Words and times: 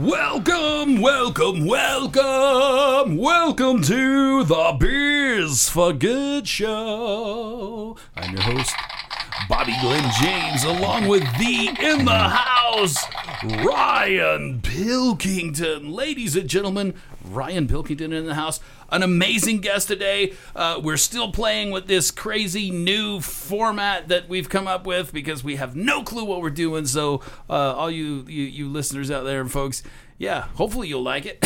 Welcome, 0.00 1.02
welcome, 1.02 1.66
welcome, 1.66 3.18
welcome 3.18 3.82
to 3.82 4.42
the 4.42 4.76
Biz 4.80 5.68
for 5.68 5.92
Good 5.92 6.48
show. 6.48 7.98
I'm 8.16 8.32
your 8.32 8.40
host, 8.40 8.74
Bobby 9.50 9.74
Glenn 9.82 10.10
James, 10.18 10.64
along 10.64 11.08
with 11.08 11.24
the 11.36 11.76
in 11.78 12.06
the 12.06 12.10
house, 12.10 12.96
Ryan 13.44 14.60
Pilkington. 14.62 15.90
Ladies 15.90 16.36
and 16.36 16.48
gentlemen, 16.48 16.94
Ryan 17.24 17.66
Pilkington 17.66 18.12
in 18.12 18.26
the 18.26 18.34
house. 18.34 18.60
An 18.90 19.02
amazing 19.02 19.60
guest 19.60 19.88
today. 19.88 20.34
Uh, 20.54 20.80
we're 20.82 20.96
still 20.96 21.32
playing 21.32 21.72
with 21.72 21.88
this 21.88 22.12
crazy 22.12 22.70
new 22.70 23.20
format 23.20 24.08
that 24.08 24.28
we've 24.28 24.48
come 24.48 24.68
up 24.68 24.86
with 24.86 25.12
because 25.12 25.42
we 25.42 25.56
have 25.56 25.74
no 25.74 26.04
clue 26.04 26.24
what 26.24 26.40
we're 26.40 26.50
doing. 26.50 26.86
So, 26.86 27.20
uh, 27.50 27.74
all 27.74 27.90
you, 27.90 28.24
you 28.28 28.44
you 28.44 28.68
listeners 28.68 29.10
out 29.10 29.24
there 29.24 29.40
and 29.40 29.50
folks, 29.50 29.82
yeah, 30.18 30.42
hopefully 30.54 30.86
you'll 30.86 31.02
like 31.02 31.26
it. 31.26 31.44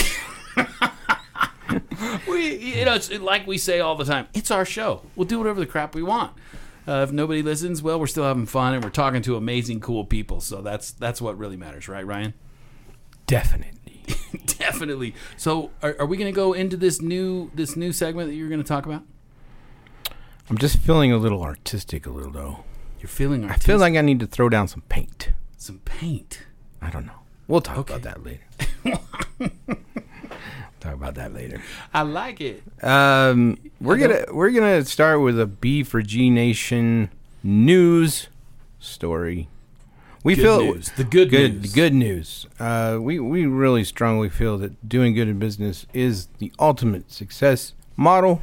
we, 2.29 2.57
you 2.57 2.85
know, 2.85 2.95
it's 2.95 3.11
like 3.11 3.47
we 3.47 3.57
say 3.57 3.81
all 3.81 3.95
the 3.95 4.05
time. 4.05 4.27
It's 4.35 4.51
our 4.51 4.67
show. 4.67 5.01
We'll 5.15 5.29
do 5.29 5.39
whatever 5.39 5.61
the 5.61 5.67
crap 5.67 5.95
we 5.95 6.03
want. 6.03 6.33
Uh, 6.89 7.03
if 7.03 7.13
nobody 7.13 7.43
listens, 7.43 7.83
well, 7.83 7.99
we're 7.99 8.07
still 8.07 8.25
having 8.25 8.47
fun 8.47 8.75
and 8.75 8.85
we're 8.85 8.91
talking 8.91 9.21
to 9.23 9.37
amazing, 9.37 9.81
cool 9.81 10.05
people. 10.05 10.41
So 10.41 10.63
that's 10.63 10.93
that's 10.93 11.21
what 11.21 11.37
really 11.39 11.57
matters, 11.57 11.89
right, 11.89 12.07
Ryan? 12.07 12.35
Definitely. 13.27 14.03
Definitely. 14.47 15.15
So, 15.37 15.71
are, 15.83 15.97
are 15.99 16.07
we 16.07 16.17
going 16.17 16.33
to 16.33 16.37
go 16.37 16.53
into 16.53 16.77
this 16.77 17.01
new 17.03 17.51
this 17.55 17.77
new 17.77 17.93
segment 17.93 18.29
that 18.29 18.35
you're 18.37 18.49
going 18.49 18.63
to 18.63 18.67
talk 18.69 18.87
about? 18.87 19.03
I'm 20.49 20.59
just 20.59 20.79
feeling 20.79 21.11
a 21.11 21.17
little 21.17 21.43
artistic, 21.43 22.07
a 22.07 22.11
little 22.11 22.31
though. 22.31 22.65
You're 23.01 23.09
feeling 23.09 23.43
I 23.45 23.49
artistic. 23.49 23.67
feel 23.67 23.79
like 23.79 23.95
I 23.97 24.01
need 24.01 24.21
to 24.21 24.27
throw 24.27 24.49
down 24.49 24.69
some 24.69 24.83
paint. 24.83 25.31
some 25.57 25.81
paint. 25.81 26.43
I 26.81 26.91
don't 26.91 27.05
know. 27.07 27.21
We'll 27.49 27.61
talk 27.61 27.79
Okay. 27.79 27.95
about 27.95 28.03
that 28.03 28.25
later. 28.25 28.45
talk 30.87 30.95
about 30.95 31.15
that 31.17 31.35
later. 31.35 31.61
I 31.93 32.03
like 32.03 32.41
it. 32.41 32.63
Um, 32.83 33.59
we're 33.81 33.99
gonna 33.99 34.25
we're 34.33 34.51
gonna 34.51 34.85
start 34.85 35.21
with 35.21 35.39
a 35.39 35.47
B 35.47 35.83
for 35.83 36.03
G 36.03 36.31
Nation 36.31 37.11
news 37.43 38.29
story. 38.79 39.49
We 40.23 40.35
Good 40.35 40.43
feel 40.43 40.61
news. 40.75 40.89
The 40.91 41.05
good 41.05 41.31
good 41.31 41.63
news. 41.63 41.73
good 41.73 41.95
news. 41.95 42.47
Uh, 42.59 42.99
we 43.01 43.21
we 43.21 43.47
really 43.47 43.85
strongly 43.85 44.29
feel 44.29 44.59
that 44.59 44.89
doing 44.89 45.15
good 45.15 45.29
in 45.29 45.39
business 45.39 45.87
is 45.93 46.27
the 46.39 46.53
ultimate 46.59 47.13
success 47.13 47.75
model. 47.97 48.43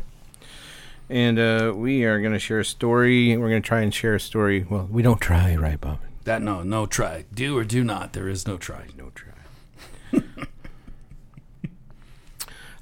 And 1.09 1.38
uh, 1.38 1.73
we 1.75 2.05
are 2.05 2.22
going 2.22 2.31
to 2.33 2.39
share 2.39 2.59
a 2.59 2.66
story. 2.66 3.35
We're 3.35 3.50
going 3.50 3.61
to 3.61 3.67
try 3.67 3.81
and 3.81 3.94
share 3.94 4.16
a 4.16 4.19
story. 4.19 4.66
Well, 4.67 4.88
we 4.89 5.02
don't 5.03 5.19
try, 5.19 5.53
right, 5.55 5.80
Bob? 5.80 6.00
That 6.23 6.41
no, 6.41 6.63
no 6.63 6.85
try. 6.85 7.25
Do 7.33 7.57
or 7.57 7.66
do 7.66 7.83
not. 7.83 8.13
There 8.13 8.30
is 8.30 8.47
no 8.47 8.57
try. 8.57 8.85
No 8.97 9.11
try. 9.13 10.23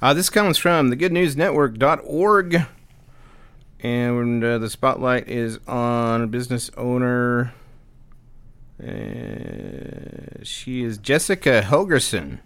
uh, 0.01 0.13
this 0.13 0.29
comes 0.29 0.57
from 0.57 0.89
the 0.89 0.95
thegoodnewsnetwork.org. 0.95 2.65
And 3.83 4.43
uh, 4.43 4.59
the 4.59 4.69
spotlight 4.69 5.27
is 5.27 5.59
on 5.67 6.21
a 6.21 6.27
business 6.27 6.69
owner. 6.77 7.53
Uh, 8.79 10.43
she 10.43 10.83
is 10.83 10.97
Jessica 10.97 11.61
Helgerson. 11.65 12.39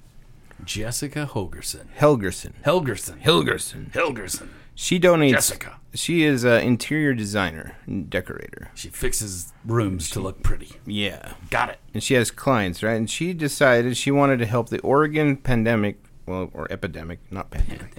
Jessica 0.64 1.30
Hogerson. 1.32 1.88
Helgerson. 1.98 2.54
Helgerson. 2.64 3.22
Helgerson. 3.22 3.92
Helgerson. 3.92 4.48
She 4.74 5.00
donates. 5.00 5.32
Jessica. 5.32 5.80
She 5.94 6.24
is 6.24 6.44
an 6.44 6.62
interior 6.62 7.14
designer 7.14 7.78
and 7.86 8.10
decorator. 8.10 8.70
She 8.74 8.90
fixes 8.90 9.54
rooms 9.66 10.10
to 10.12 10.20
look 10.20 10.42
pretty. 10.44 10.74
Yeah. 10.86 11.34
Got 11.50 11.70
it. 11.70 11.80
and 11.94 12.02
she 12.04 12.14
has 12.16 12.32
clients, 12.32 12.84
right? 12.84 12.96
And 12.96 13.10
she 13.10 13.34
decided 13.34 13.96
she 13.96 14.12
wanted 14.12 14.40
to 14.40 14.46
help 14.46 14.70
the 14.70 14.80
Oregon 14.82 15.38
pandemic, 15.38 16.00
well, 16.26 16.50
or 16.54 16.68
epidemic, 16.72 17.20
not 17.32 17.50
pandemic. 17.52 17.98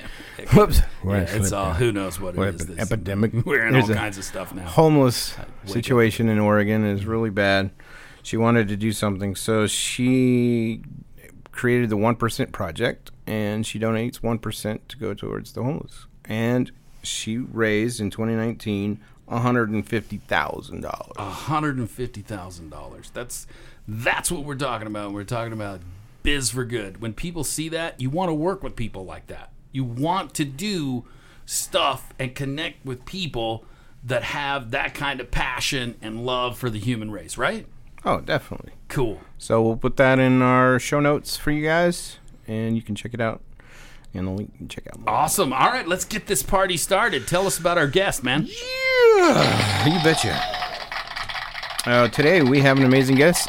Whoops, 0.52 0.80
Yeah, 1.04 1.20
it's 1.28 1.52
all. 1.52 1.72
Who 1.74 1.92
knows 1.92 2.20
what 2.20 2.34
it 2.34 2.38
What 2.38 2.48
is? 2.54 2.62
epi- 2.62 2.74
This- 2.74 2.82
epidemic? 2.92 3.32
We're 3.46 3.66
in 3.66 3.72
There's 3.72 3.88
all 3.90 3.96
kinds 3.96 4.18
of 4.18 4.24
stuff 4.24 4.54
now. 4.54 4.66
Homeless 4.66 5.36
wake 5.64 5.72
situation 5.74 6.28
in 6.28 6.38
Oregon 6.38 6.84
is 6.84 7.06
really 7.06 7.30
bad. 7.30 7.70
She 8.22 8.36
wanted 8.36 8.68
to 8.68 8.76
do 8.76 8.90
something, 8.92 9.36
so 9.36 9.66
she 9.68 10.82
created 11.52 11.88
the 11.90 11.96
One 11.96 12.16
Percent 12.16 12.52
Project, 12.52 13.10
and 13.26 13.64
she 13.66 13.78
donates 13.78 14.16
one 14.16 14.38
percent 14.38 14.88
to 14.88 14.96
go 14.96 15.14
towards 15.14 15.52
the 15.52 15.62
homeless. 15.62 16.06
And 16.24 16.72
she 17.04 17.38
raised 17.38 18.00
in 18.00 18.10
2019 18.10 19.00
$150,000. 19.28 21.16
hundred 21.16 21.76
and 21.76 21.88
fifty 21.90 22.20
thousand 22.22 22.70
dollars. 22.70 23.10
That's 23.14 23.46
that's 23.88 24.30
what 24.30 24.44
we're 24.44 24.54
talking 24.56 24.86
about. 24.86 25.12
We're 25.12 25.24
talking 25.24 25.52
about 25.52 25.80
biz 26.26 26.50
for 26.50 26.64
good. 26.64 27.00
When 27.00 27.12
people 27.14 27.44
see 27.44 27.68
that, 27.68 28.00
you 28.00 28.10
want 28.10 28.30
to 28.30 28.34
work 28.34 28.60
with 28.64 28.74
people 28.74 29.04
like 29.04 29.28
that. 29.28 29.52
You 29.70 29.84
want 29.84 30.34
to 30.34 30.44
do 30.44 31.04
stuff 31.44 32.12
and 32.18 32.34
connect 32.34 32.84
with 32.84 33.04
people 33.04 33.64
that 34.02 34.24
have 34.24 34.72
that 34.72 34.92
kind 34.92 35.20
of 35.20 35.30
passion 35.30 35.94
and 36.02 36.26
love 36.26 36.58
for 36.58 36.68
the 36.68 36.80
human 36.80 37.12
race, 37.12 37.38
right? 37.38 37.66
Oh, 38.04 38.20
definitely. 38.20 38.72
Cool. 38.88 39.20
So 39.38 39.62
we'll 39.62 39.76
put 39.76 39.96
that 39.98 40.18
in 40.18 40.42
our 40.42 40.80
show 40.80 40.98
notes 40.98 41.36
for 41.36 41.52
you 41.52 41.64
guys, 41.64 42.18
and 42.48 42.74
you 42.74 42.82
can 42.82 42.96
check 42.96 43.14
it 43.14 43.20
out. 43.20 43.40
And 44.12 44.26
the 44.26 44.32
link 44.32 44.50
you 44.54 44.58
can 44.58 44.68
check 44.68 44.88
out. 44.88 44.98
more. 44.98 45.08
Awesome. 45.08 45.52
All 45.52 45.68
right, 45.68 45.86
let's 45.86 46.04
get 46.04 46.26
this 46.26 46.42
party 46.42 46.76
started. 46.76 47.28
Tell 47.28 47.46
us 47.46 47.56
about 47.56 47.78
our 47.78 47.86
guest, 47.86 48.24
man. 48.24 48.48
Yeah, 48.48 49.86
you 49.86 50.02
betcha. 50.02 50.40
Uh, 51.86 52.08
today 52.08 52.42
we 52.42 52.60
have 52.62 52.78
an 52.78 52.84
amazing 52.84 53.14
guest. 53.14 53.48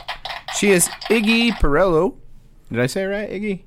She 0.56 0.70
is 0.70 0.90
Iggy 1.10 1.54
Perello. 1.54 2.18
Did 2.72 2.80
I 2.80 2.88
say 2.88 3.04
it 3.04 3.08
right, 3.08 3.30
Iggy? 3.30 3.62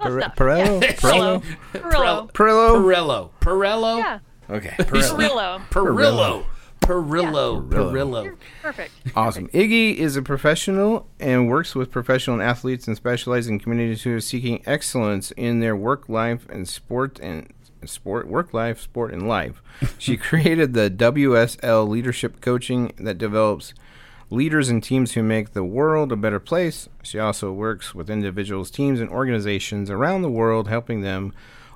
Pere- 0.00 0.18
enough. 0.18 0.36
Perello? 0.36 0.82
Yeah. 0.82 0.92
Perello? 0.94 1.42
Perillo. 2.32 2.32
Perello? 2.32 2.82
Perello. 2.82 3.30
Perello. 3.40 3.98
Yeah. 3.98 4.18
Okay. 4.50 4.68
Perello. 4.78 5.60
Perillo. 5.70 5.70
Perillo. 5.70 6.46
Perillo. 6.80 7.68
Perillo. 7.68 7.92
Perillo. 7.92 8.36
Perfect. 8.62 8.92
Awesome. 9.16 9.48
Iggy 9.48 9.96
is 9.96 10.16
a 10.16 10.22
professional 10.22 11.08
and 11.18 11.48
works 11.48 11.74
with 11.74 11.90
professional 11.90 12.40
athletes 12.40 12.86
and 12.86 12.96
specializes 12.96 13.48
in 13.48 13.58
communities 13.58 14.02
who 14.02 14.14
are 14.14 14.20
seeking 14.20 14.62
excellence 14.66 15.32
in 15.32 15.60
their 15.60 15.74
work 15.74 16.08
life 16.08 16.46
and 16.48 16.68
sport 16.68 17.18
and 17.20 17.52
sport 17.84 18.28
work 18.28 18.52
life, 18.54 18.80
sport 18.80 19.12
and 19.12 19.26
life. 19.26 19.62
She 19.98 20.16
created 20.18 20.74
the 20.74 20.90
WSL 20.90 21.88
leadership 21.88 22.40
coaching 22.40 22.92
that 22.98 23.18
develops 23.18 23.74
leaders 24.30 24.68
and 24.68 24.82
teams 24.82 25.12
who 25.12 25.22
make 25.22 25.52
the 25.52 25.62
world 25.64 26.10
a 26.12 26.16
better 26.16 26.40
place. 26.40 26.88
She 27.02 27.18
also 27.18 27.52
works 27.52 27.94
with 27.94 28.10
individuals, 28.10 28.70
teams 28.70 29.00
and 29.00 29.08
organizations 29.10 29.88
around 29.90 30.22
the 30.22 30.30
world 30.30 30.68
helping 30.68 31.00
them 31.02 31.32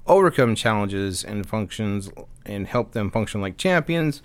overcome 0.06 0.54
challenges 0.54 1.22
and 1.24 1.46
functions 1.46 2.10
and 2.44 2.66
help 2.66 2.92
them 2.92 3.10
function 3.10 3.40
like 3.40 3.56
champions. 3.56 4.22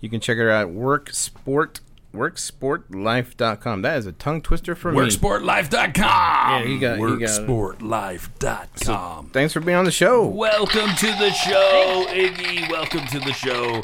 You 0.00 0.08
can 0.08 0.20
check 0.20 0.36
her 0.38 0.50
out 0.50 0.62
at 0.68 0.70
work 0.70 1.10
sport 1.12 1.80
worksportlife.com. 2.14 3.82
That 3.82 3.98
is 3.98 4.06
a 4.06 4.12
tongue 4.12 4.40
twister 4.40 4.74
for 4.74 4.90
me. 4.90 4.98
Worksportlife.com. 4.98 6.02
Yeah, 6.04 6.62
you 6.64 6.80
got- 6.80 6.98
you 6.98 7.18
got 7.20 7.40
it. 7.40 7.46
Worksportlife.com. 7.46 9.30
Thanks 9.32 9.52
for 9.52 9.60
being 9.60 9.76
on 9.76 9.84
the 9.84 9.90
show. 9.90 10.24
Welcome 10.26 10.90
to 10.96 11.06
the 11.06 11.30
show, 11.32 12.06
Iggy. 12.08 12.70
Welcome 12.70 13.06
to 13.08 13.20
the 13.20 13.32
show. 13.34 13.82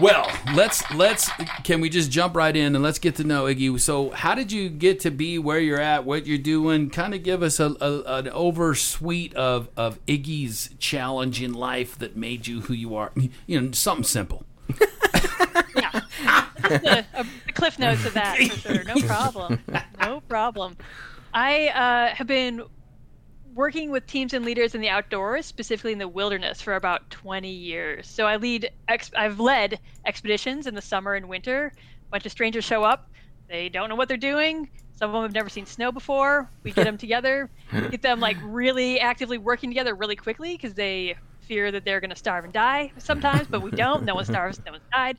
Well, 0.00 0.30
let's 0.54 0.88
let's 0.92 1.30
can 1.64 1.80
we 1.80 1.88
just 1.88 2.10
jump 2.10 2.36
right 2.36 2.54
in 2.54 2.74
and 2.74 2.82
let's 2.82 2.98
get 2.98 3.16
to 3.16 3.24
know 3.24 3.44
Iggy. 3.44 3.78
So, 3.80 4.10
how 4.10 4.34
did 4.34 4.52
you 4.52 4.68
get 4.68 5.00
to 5.00 5.10
be 5.10 5.38
where 5.38 5.58
you're 5.58 5.80
at, 5.80 6.04
what 6.04 6.26
you're 6.26 6.38
doing? 6.38 6.90
Kind 6.90 7.14
of 7.14 7.22
give 7.22 7.42
us 7.42 7.60
a, 7.60 7.76
a 7.80 8.02
an 8.18 8.28
over 8.28 8.74
suite 8.74 9.34
of 9.34 9.68
of 9.76 10.04
Iggy's 10.06 10.70
challenge 10.78 11.42
in 11.42 11.52
life 11.52 11.98
that 11.98 12.16
made 12.16 12.46
you 12.46 12.62
who 12.62 12.74
you 12.74 12.94
are. 12.94 13.12
You 13.46 13.60
know, 13.60 13.72
something 13.72 14.04
simple. 14.04 14.44
Yeah. 15.76 16.00
the, 16.62 17.06
the 17.46 17.52
cliff 17.52 17.78
notes 17.78 18.04
of 18.04 18.14
that 18.14 18.36
for 18.36 18.56
sure. 18.58 18.84
No 18.84 18.94
problem. 19.06 19.60
No 20.00 20.20
problem. 20.20 20.76
I 21.32 21.68
uh, 21.68 22.14
have 22.14 22.26
been 22.26 22.62
working 23.54 23.90
with 23.90 24.06
teams 24.06 24.32
and 24.32 24.44
leaders 24.44 24.74
in 24.74 24.80
the 24.80 24.88
outdoors, 24.88 25.46
specifically 25.46 25.92
in 25.92 25.98
the 25.98 26.08
wilderness, 26.08 26.60
for 26.60 26.74
about 26.74 27.08
20 27.10 27.50
years. 27.50 28.08
So 28.08 28.26
I 28.26 28.36
lead. 28.36 28.70
Ex- 28.88 29.10
I've 29.16 29.40
led 29.40 29.78
expeditions 30.06 30.66
in 30.66 30.74
the 30.74 30.82
summer 30.82 31.14
and 31.14 31.28
winter. 31.28 31.72
A 31.76 32.10
bunch 32.10 32.26
of 32.26 32.32
strangers 32.32 32.64
show 32.64 32.84
up. 32.84 33.10
They 33.48 33.68
don't 33.68 33.88
know 33.88 33.96
what 33.96 34.08
they're 34.08 34.16
doing. 34.16 34.70
Some 34.94 35.10
of 35.10 35.14
them 35.14 35.22
have 35.22 35.34
never 35.34 35.48
seen 35.48 35.66
snow 35.66 35.90
before. 35.90 36.50
We 36.62 36.72
get 36.72 36.84
them 36.84 36.98
together, 36.98 37.50
get 37.72 38.02
them 38.02 38.20
like 38.20 38.36
really 38.42 39.00
actively 39.00 39.38
working 39.38 39.70
together 39.70 39.94
really 39.94 40.16
quickly 40.16 40.56
because 40.56 40.74
they 40.74 41.16
fear 41.40 41.72
that 41.72 41.84
they're 41.84 42.00
going 42.00 42.10
to 42.10 42.16
starve 42.16 42.44
and 42.44 42.52
die 42.52 42.92
sometimes, 42.98 43.48
but 43.48 43.62
we 43.62 43.70
don't. 43.72 44.04
No 44.04 44.14
one 44.14 44.24
starves, 44.26 44.60
no 44.64 44.72
one's 44.72 44.84
died. 44.92 45.16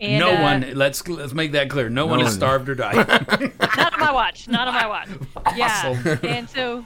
And, 0.00 0.20
no 0.20 0.34
uh, 0.34 0.42
one. 0.42 0.72
Let's 0.74 1.06
let's 1.08 1.32
make 1.32 1.52
that 1.52 1.70
clear. 1.70 1.88
No, 1.88 2.06
one 2.06 2.18
one. 2.18 2.26
is 2.26 2.34
starved 2.34 2.68
or 2.68 2.74
died. 2.74 2.96
not 3.76 3.94
on 3.94 4.00
my 4.00 4.12
watch. 4.12 4.46
Not 4.46 4.68
on 4.68 4.74
my 4.74 4.86
watch. 4.86 5.08
Yeah. 5.56 5.96
Awesome. 5.98 6.18
And 6.22 6.48
so 6.48 6.84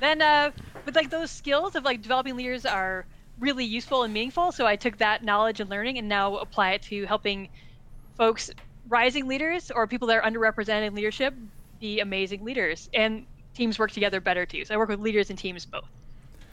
then, 0.00 0.22
uh, 0.22 0.50
but 0.84 0.94
like 0.94 1.10
those 1.10 1.30
skills 1.30 1.76
of 1.76 1.84
like 1.84 2.02
developing 2.02 2.36
leaders 2.36 2.66
are 2.66 3.06
really 3.38 3.64
useful 3.64 4.02
and 4.02 4.12
meaningful. 4.12 4.52
So 4.52 4.66
I 4.66 4.76
took 4.76 4.98
that 4.98 5.24
knowledge 5.24 5.60
and 5.60 5.70
learning 5.70 5.98
and 5.98 6.08
now 6.08 6.36
apply 6.36 6.72
it 6.72 6.82
to 6.82 7.06
helping 7.06 7.48
folks, 8.16 8.50
rising 8.88 9.26
leaders 9.26 9.70
or 9.70 9.86
people 9.86 10.08
that 10.08 10.18
are 10.18 10.30
underrepresented 10.30 10.86
in 10.86 10.94
leadership, 10.94 11.34
be 11.80 12.00
amazing 12.00 12.44
leaders. 12.44 12.90
And 12.92 13.26
teams 13.54 13.78
work 13.78 13.90
together 13.90 14.20
better 14.20 14.46
too. 14.46 14.64
So 14.64 14.74
I 14.74 14.76
work 14.76 14.88
with 14.88 15.00
leaders 15.00 15.30
and 15.30 15.38
teams 15.38 15.64
both. 15.64 15.88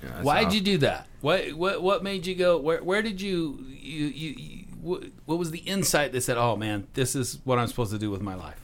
Yeah, 0.04 0.22
Why'd 0.22 0.48
awesome. 0.48 0.56
you 0.56 0.62
do 0.62 0.78
that? 0.80 1.08
What 1.22 1.54
what 1.54 1.82
what 1.82 2.04
made 2.04 2.28
you 2.28 2.36
go? 2.36 2.58
Where 2.58 2.84
where 2.84 3.02
did 3.02 3.20
you 3.20 3.66
you 3.68 4.06
you? 4.06 4.36
you 4.38 4.64
what, 4.80 5.04
what 5.26 5.40
was 5.40 5.50
the 5.50 5.60
insight 5.60 6.12
that 6.12 6.22
said, 6.22 6.38
"Oh 6.38 6.56
man, 6.56 6.88
this 6.94 7.16
is 7.16 7.40
what 7.44 7.58
I'm 7.58 7.68
supposed 7.68 7.92
to 7.92 7.98
do 7.98 8.12
with 8.12 8.22
my 8.22 8.36
life"? 8.36 8.60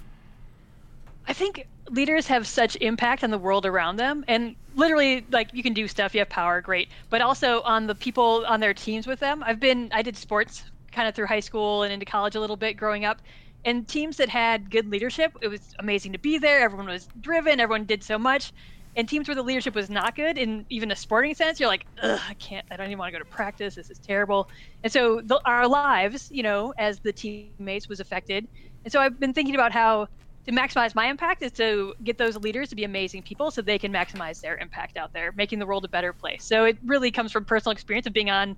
I 1.28 1.34
think 1.34 1.68
leaders 1.90 2.28
have 2.28 2.46
such 2.46 2.76
impact 2.78 3.24
on 3.24 3.32
the 3.32 3.40
world 3.40 3.66
around 3.66 3.96
them, 3.96 4.24
and 4.28 4.56
literally, 4.76 5.26
like 5.32 5.50
you 5.54 5.64
can 5.64 5.74
do 5.74 5.88
stuff, 5.88 6.14
you 6.14 6.20
have 6.20 6.30
power, 6.30 6.62
great, 6.62 6.92
but 7.10 7.22
also 7.22 7.62
on 7.62 7.88
the 7.88 7.96
people 7.96 8.46
on 8.48 8.60
their 8.60 8.74
teams 8.74 9.08
with 9.08 9.20
them. 9.20 9.44
I've 9.46 9.60
been, 9.60 9.90
I 9.94 10.02
did 10.02 10.18
sports 10.18 10.64
kind 10.92 11.08
of 11.08 11.16
through 11.16 11.28
high 11.28 11.40
school 11.40 11.84
and 11.84 11.92
into 11.94 12.06
college 12.06 12.36
a 12.36 12.40
little 12.40 12.58
bit 12.58 12.76
growing 12.78 13.06
up, 13.06 13.22
and 13.66 13.88
teams 13.88 14.18
that 14.18 14.30
had 14.30 14.70
good 14.70 14.88
leadership, 14.88 15.32
it 15.42 15.48
was 15.48 15.70
amazing 15.80 16.14
to 16.14 16.20
be 16.20 16.38
there. 16.38 16.62
Everyone 16.62 16.88
was 16.88 17.10
driven, 17.20 17.60
everyone 17.60 17.86
did 17.86 18.04
so 18.04 18.18
much. 18.20 18.52
And 18.96 19.10
teams 19.10 19.28
where 19.28 19.34
the 19.36 19.42
leadership 19.44 19.74
was 19.74 19.90
not 19.90 20.16
good, 20.16 20.38
in 20.38 20.68
even 20.70 20.92
a 20.92 20.96
sporting 20.96 21.34
sense, 21.34 21.60
you're 21.60 21.70
like, 21.70 21.86
Ugh, 22.04 22.20
I 22.30 22.36
can't, 22.36 22.64
I 22.70 22.78
don't 22.78 22.88
even 22.88 23.00
want 23.00 23.08
to 23.10 23.14
go 23.14 23.20
to 23.20 23.26
practice. 23.26 23.74
This 23.74 23.90
is 23.90 23.98
terrible. 24.00 24.48
And 24.84 24.94
so 24.94 25.20
the, 25.26 25.42
our 25.46 25.68
lives, 25.68 26.28
you 26.30 26.44
know, 26.44 26.74
as 26.78 27.00
the 27.00 27.12
teammates 27.12 27.90
was 27.90 28.00
affected. 28.00 28.46
And 28.86 28.92
so 28.92 29.00
I've 29.00 29.20
been 29.20 29.34
thinking 29.34 29.56
about 29.56 29.72
how 29.72 30.08
to 30.46 30.52
maximize 30.52 30.94
my 30.94 31.08
impact 31.08 31.42
is 31.42 31.52
to 31.54 31.94
get 32.04 32.18
those 32.18 32.38
leaders 32.38 32.70
to 32.70 32.76
be 32.76 32.84
amazing 32.84 33.24
people 33.24 33.50
so 33.50 33.62
they 33.62 33.80
can 33.80 33.94
maximize 33.94 34.42
their 34.42 34.58
impact 34.58 34.98
out 34.98 35.14
there, 35.14 35.32
making 35.34 35.60
the 35.60 35.66
world 35.66 35.86
a 35.86 35.88
better 35.88 36.12
place. 36.12 36.44
So 36.44 36.66
it 36.66 36.78
really 36.86 37.12
comes 37.12 37.32
from 37.32 37.46
personal 37.46 37.72
experience 37.72 38.08
of 38.08 38.14
being 38.14 38.30
on 38.30 38.58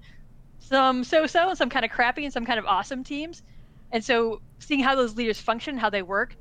some 0.60 1.04
so-so 1.04 1.50
and 1.50 1.58
some 1.58 1.70
kind 1.70 1.86
of 1.86 1.92
crappy 1.92 2.24
and 2.24 2.34
some 2.34 2.46
kind 2.46 2.58
of 2.58 2.66
awesome 2.66 3.04
teams. 3.04 3.44
And 3.92 4.04
so 4.04 4.42
seeing 4.60 4.80
how 4.80 4.96
those 4.96 5.16
leaders 5.16 5.40
function, 5.40 5.78
how 5.78 5.90
they 5.90 6.02
work, 6.02 6.36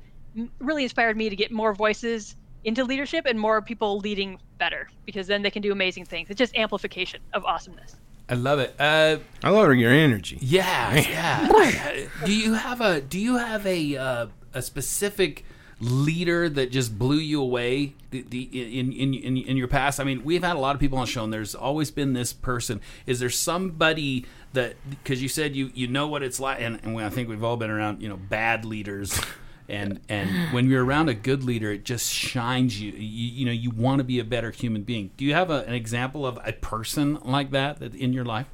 really 0.59 0.83
inspired 0.83 1.15
me 1.15 1.29
to 1.29 1.35
get 1.35 1.51
more 1.51 1.73
voices 1.73 2.35
into 2.63 2.83
leadership 2.83 3.25
and 3.27 3.39
more 3.39 3.61
people 3.61 3.99
leading 3.99 4.39
better 4.57 4.89
because 5.05 5.27
then 5.27 5.43
they 5.43 5.51
can 5.51 5.61
do 5.61 5.71
amazing 5.71 6.05
things. 6.05 6.29
It's 6.29 6.39
just 6.39 6.55
amplification 6.55 7.21
of 7.33 7.45
awesomeness. 7.45 7.95
I 8.27 8.33
love 8.33 8.57
it. 8.57 8.75
Uh, 8.79 9.17
I 9.43 9.51
love 9.51 9.71
your 9.75 9.91
energy. 9.91 10.39
yeah, 10.41 10.95
yeah. 10.95 12.07
do 12.25 12.35
you 12.35 12.53
have 12.53 12.81
a 12.81 12.99
Do 12.99 13.19
you 13.19 13.37
have 13.37 13.65
a 13.67 13.97
uh, 13.97 14.27
a 14.55 14.61
specific 14.61 15.45
leader 15.81 16.47
that 16.47 16.71
just 16.71 16.97
blew 16.97 17.17
you 17.17 17.41
away 17.41 17.93
the, 18.11 18.21
the, 18.21 18.43
in, 18.79 18.91
in 18.93 19.13
in 19.13 19.37
in 19.37 19.57
your 19.57 19.67
past? 19.67 19.99
I 19.99 20.03
mean, 20.03 20.23
we've 20.23 20.43
had 20.43 20.55
a 20.55 20.59
lot 20.59 20.75
of 20.75 20.79
people 20.79 20.97
on 20.97 21.05
the 21.05 21.11
show, 21.11 21.23
and 21.23 21.33
there's 21.33 21.53
always 21.53 21.91
been 21.91 22.13
this 22.13 22.33
person. 22.33 22.81
Is 23.05 23.19
there 23.19 23.29
somebody 23.29 24.25
that 24.53 24.75
because 24.89 25.21
you 25.21 25.29
said 25.29 25.55
you 25.55 25.71
you 25.73 25.87
know 25.87 26.07
what 26.07 26.23
it's 26.23 26.39
like, 26.39 26.59
and, 26.61 26.79
and 26.83 26.99
I 26.99 27.09
think 27.09 27.29
we've 27.29 27.43
all 27.43 27.57
been 27.57 27.69
around 27.69 28.01
you 28.01 28.09
know 28.09 28.17
bad 28.17 28.65
leaders. 28.65 29.19
And 29.67 29.99
and 30.09 30.53
when 30.53 30.69
you're 30.69 30.85
around 30.85 31.09
a 31.09 31.15
good 31.15 31.43
leader, 31.43 31.71
it 31.71 31.85
just 31.85 32.13
shines 32.13 32.79
you. 32.79 32.91
You, 32.91 32.99
you 32.99 33.45
know 33.47 33.51
you 33.51 33.71
want 33.71 33.97
to 33.97 34.03
be 34.03 34.19
a 34.19 34.23
better 34.23 34.51
human 34.51 34.83
being. 34.83 35.09
Do 35.17 35.25
you 35.25 35.33
have 35.33 35.49
a, 35.49 35.63
an 35.63 35.73
example 35.73 36.23
of 36.23 36.37
a 36.45 36.53
person 36.53 37.15
like 37.23 37.49
that, 37.49 37.79
that 37.79 37.95
in 37.95 38.13
your 38.13 38.25
life? 38.25 38.45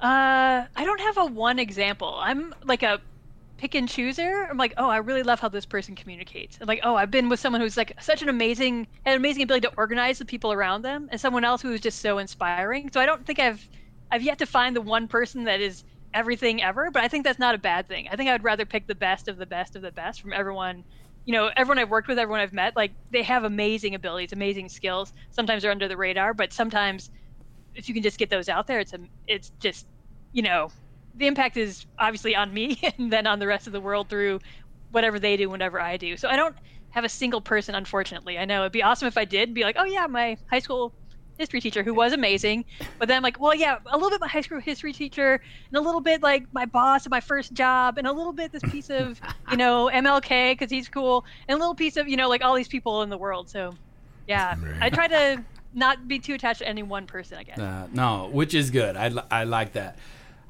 Uh, 0.00 0.66
I 0.74 0.84
don't 0.84 1.00
have 1.00 1.18
a 1.18 1.26
one 1.26 1.60
example. 1.60 2.16
I'm 2.18 2.52
like 2.64 2.82
a 2.82 3.00
pick 3.58 3.74
and 3.74 3.88
chooser. 3.88 4.46
I'm 4.50 4.56
like, 4.56 4.74
oh, 4.76 4.88
I 4.88 4.96
really 4.98 5.22
love 5.22 5.40
how 5.40 5.48
this 5.48 5.66
person 5.66 5.94
communicates. 5.94 6.58
I'm 6.60 6.66
like, 6.66 6.80
oh, 6.82 6.96
I've 6.96 7.10
been 7.10 7.28
with 7.28 7.38
someone 7.40 7.60
who's 7.60 7.76
like 7.76 7.92
such 8.00 8.22
an 8.22 8.28
amazing, 8.28 8.88
an 9.04 9.16
amazing 9.16 9.44
ability 9.44 9.68
to 9.68 9.74
organize 9.76 10.18
the 10.18 10.24
people 10.24 10.52
around 10.52 10.82
them, 10.82 11.08
and 11.10 11.20
someone 11.20 11.44
else 11.44 11.62
who's 11.62 11.80
just 11.80 12.00
so 12.00 12.18
inspiring. 12.18 12.90
So 12.92 13.00
I 13.00 13.06
don't 13.06 13.24
think 13.24 13.38
I've, 13.38 13.68
I've 14.10 14.22
yet 14.22 14.38
to 14.38 14.46
find 14.46 14.74
the 14.74 14.80
one 14.80 15.06
person 15.08 15.44
that 15.44 15.60
is 15.60 15.84
everything 16.12 16.62
ever. 16.62 16.90
But 16.90 17.04
I 17.04 17.08
think 17.08 17.24
that's 17.24 17.38
not 17.38 17.54
a 17.54 17.58
bad 17.58 17.88
thing. 17.88 18.08
I 18.10 18.16
think 18.16 18.28
I 18.28 18.32
would 18.32 18.44
rather 18.44 18.66
pick 18.66 18.86
the 18.86 18.94
best 18.94 19.28
of 19.28 19.36
the 19.36 19.46
best 19.46 19.76
of 19.76 19.82
the 19.82 19.92
best 19.92 20.20
from 20.20 20.32
everyone. 20.32 20.84
You 21.24 21.32
know, 21.32 21.50
everyone 21.56 21.78
I've 21.78 21.88
worked 21.88 22.08
with, 22.08 22.18
everyone 22.18 22.40
I've 22.40 22.52
met, 22.52 22.74
like 22.74 22.92
they 23.12 23.22
have 23.22 23.44
amazing 23.44 23.94
abilities, 23.94 24.32
amazing 24.32 24.68
skills. 24.68 25.12
Sometimes 25.30 25.62
they're 25.62 25.70
under 25.70 25.86
the 25.86 25.96
radar, 25.96 26.34
but 26.34 26.52
sometimes 26.52 27.10
if 27.74 27.88
you 27.88 27.94
can 27.94 28.02
just 28.02 28.18
get 28.18 28.28
those 28.28 28.48
out 28.48 28.66
there, 28.66 28.80
it's 28.80 28.92
a, 28.92 28.98
it's 29.26 29.52
just, 29.60 29.86
you 30.32 30.42
know, 30.42 30.70
the 31.14 31.26
impact 31.26 31.56
is 31.56 31.86
obviously 31.98 32.34
on 32.34 32.52
me 32.52 32.78
and 32.98 33.12
then 33.12 33.26
on 33.26 33.38
the 33.38 33.46
rest 33.46 33.66
of 33.66 33.72
the 33.72 33.80
world 33.80 34.08
through 34.08 34.40
whatever 34.90 35.18
they 35.18 35.36
do, 35.36 35.48
whatever 35.48 35.80
I 35.80 35.96
do. 35.96 36.16
So 36.16 36.28
I 36.28 36.36
don't 36.36 36.54
have 36.90 37.04
a 37.04 37.08
single 37.08 37.40
person, 37.40 37.74
unfortunately. 37.74 38.38
I 38.38 38.44
know 38.44 38.62
it'd 38.62 38.72
be 38.72 38.82
awesome 38.82 39.08
if 39.08 39.16
I 39.16 39.24
did 39.24 39.54
be 39.54 39.64
like, 39.64 39.76
oh 39.78 39.84
yeah, 39.84 40.06
my 40.06 40.36
high 40.50 40.58
school 40.58 40.92
history 41.38 41.60
teacher 41.60 41.82
who 41.82 41.94
was 41.94 42.12
amazing. 42.12 42.64
But 42.98 43.08
then 43.08 43.16
I'm 43.16 43.22
like, 43.22 43.40
well, 43.40 43.54
yeah, 43.54 43.78
a 43.86 43.96
little 43.96 44.10
bit 44.10 44.20
my 44.20 44.28
high 44.28 44.42
school 44.42 44.60
history 44.60 44.92
teacher, 44.92 45.40
and 45.68 45.76
a 45.76 45.80
little 45.80 46.00
bit 46.00 46.22
like 46.22 46.44
my 46.52 46.66
boss 46.66 47.06
at 47.06 47.10
my 47.10 47.20
first 47.20 47.52
job, 47.52 47.98
and 47.98 48.06
a 48.06 48.12
little 48.12 48.32
bit 48.32 48.52
this 48.52 48.62
piece 48.70 48.90
of, 48.90 49.20
you 49.50 49.56
know, 49.56 49.90
MLK 49.92 50.52
because 50.52 50.70
he's 50.70 50.88
cool, 50.88 51.24
and 51.48 51.56
a 51.56 51.58
little 51.58 51.74
piece 51.74 51.96
of, 51.96 52.08
you 52.08 52.16
know, 52.16 52.28
like 52.28 52.42
all 52.42 52.54
these 52.54 52.68
people 52.68 53.02
in 53.02 53.10
the 53.10 53.18
world. 53.18 53.48
So, 53.48 53.74
yeah, 54.28 54.54
I 54.80 54.90
try 54.90 55.08
to 55.08 55.42
not 55.74 56.06
be 56.06 56.18
too 56.18 56.34
attached 56.34 56.60
to 56.60 56.68
any 56.68 56.82
one 56.82 57.06
person. 57.06 57.38
I 57.38 57.42
guess. 57.42 57.58
Uh, 57.58 57.88
no, 57.92 58.28
which 58.32 58.54
is 58.54 58.70
good. 58.70 58.96
I, 58.96 59.10
I 59.30 59.44
like 59.44 59.72
that. 59.72 59.98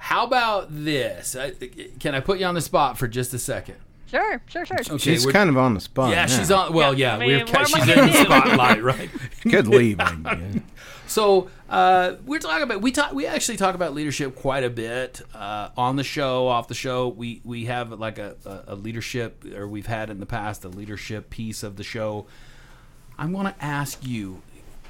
How 0.02 0.24
about 0.24 0.66
this? 0.68 1.36
I, 1.36 1.52
can 2.00 2.16
I 2.16 2.18
put 2.18 2.40
you 2.40 2.46
on 2.46 2.56
the 2.56 2.60
spot 2.60 2.98
for 2.98 3.06
just 3.06 3.32
a 3.34 3.38
second? 3.38 3.76
Sure, 4.10 4.42
sure, 4.48 4.66
sure. 4.66 4.76
Okay, 4.80 4.98
She's 4.98 5.24
kind 5.24 5.48
of 5.48 5.56
on 5.56 5.74
the 5.74 5.80
spot. 5.80 6.10
Yeah, 6.10 6.26
now. 6.26 6.26
she's 6.26 6.50
on. 6.50 6.72
Well, 6.72 6.92
Yeah, 6.92 7.10
yeah, 7.10 7.14
I 7.14 7.18
mean, 7.20 7.28
we're 7.28 7.44
what 7.44 7.54
am 7.54 7.60
I 7.60 7.64
she's 7.86 7.88
in 7.88 8.06
the 8.08 8.24
spotlight, 8.24 8.82
right? 8.82 9.10
Could 9.42 9.68
leave. 9.68 10.00
I. 10.00 10.60
So 11.06 11.50
uh, 11.70 12.14
we're 12.26 12.40
talking 12.40 12.64
about 12.64 12.82
we 12.82 12.90
talk 12.90 13.12
we 13.12 13.26
actually 13.26 13.58
talk 13.58 13.76
about 13.76 13.94
leadership 13.94 14.34
quite 14.34 14.64
a 14.64 14.70
bit 14.70 15.22
uh, 15.34 15.68
on 15.76 15.94
the 15.94 16.04
show, 16.04 16.48
off 16.48 16.66
the 16.66 16.74
show. 16.74 17.06
We 17.06 17.40
we 17.44 17.66
have 17.66 17.92
like 17.92 18.18
a, 18.18 18.34
a, 18.44 18.72
a 18.72 18.74
leadership, 18.74 19.44
or 19.54 19.68
we've 19.68 19.86
had 19.86 20.10
in 20.10 20.18
the 20.18 20.26
past 20.26 20.64
a 20.64 20.68
leadership 20.68 21.30
piece 21.30 21.62
of 21.62 21.76
the 21.76 21.84
show. 21.84 22.26
I 23.16 23.26
want 23.26 23.56
to 23.56 23.64
ask 23.64 24.04
you 24.04 24.42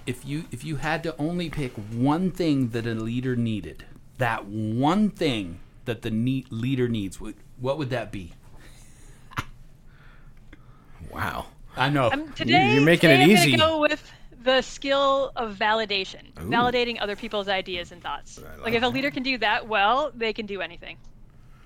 if 0.06 0.24
you 0.24 0.46
if 0.50 0.64
you 0.64 0.76
had 0.76 1.02
to 1.02 1.14
only 1.18 1.50
pick 1.50 1.72
one 1.74 2.30
thing 2.30 2.70
that 2.70 2.86
a 2.86 2.94
leader 2.94 3.36
needed, 3.36 3.84
that 4.22 4.46
one 4.46 5.10
thing 5.10 5.58
that 5.84 6.02
the 6.02 6.10
ne- 6.10 6.44
leader 6.48 6.86
needs, 6.88 7.20
what, 7.20 7.34
what 7.58 7.76
would 7.76 7.90
that 7.90 8.12
be? 8.12 8.32
Wow. 11.10 11.46
I 11.76 11.88
know. 11.88 12.08
Um, 12.08 12.32
today, 12.32 12.72
you're 12.74 12.84
making 12.84 13.10
today 13.10 13.22
it 13.22 13.24
I'm 13.24 13.30
easy. 13.30 13.56
gonna 13.56 13.70
go 13.72 13.80
with 13.80 14.12
the 14.44 14.62
skill 14.62 15.32
of 15.34 15.56
validation, 15.56 16.32
validating 16.34 16.98
other 17.00 17.16
people's 17.16 17.48
ideas 17.48 17.90
and 17.90 18.00
thoughts. 18.00 18.38
like 18.38 18.62
Like, 18.66 18.74
if 18.74 18.84
a 18.84 18.86
leader 18.86 19.10
can 19.10 19.24
do 19.24 19.38
that 19.38 19.66
well, 19.66 20.12
they 20.14 20.32
can 20.32 20.46
do 20.46 20.60
anything. 20.60 20.98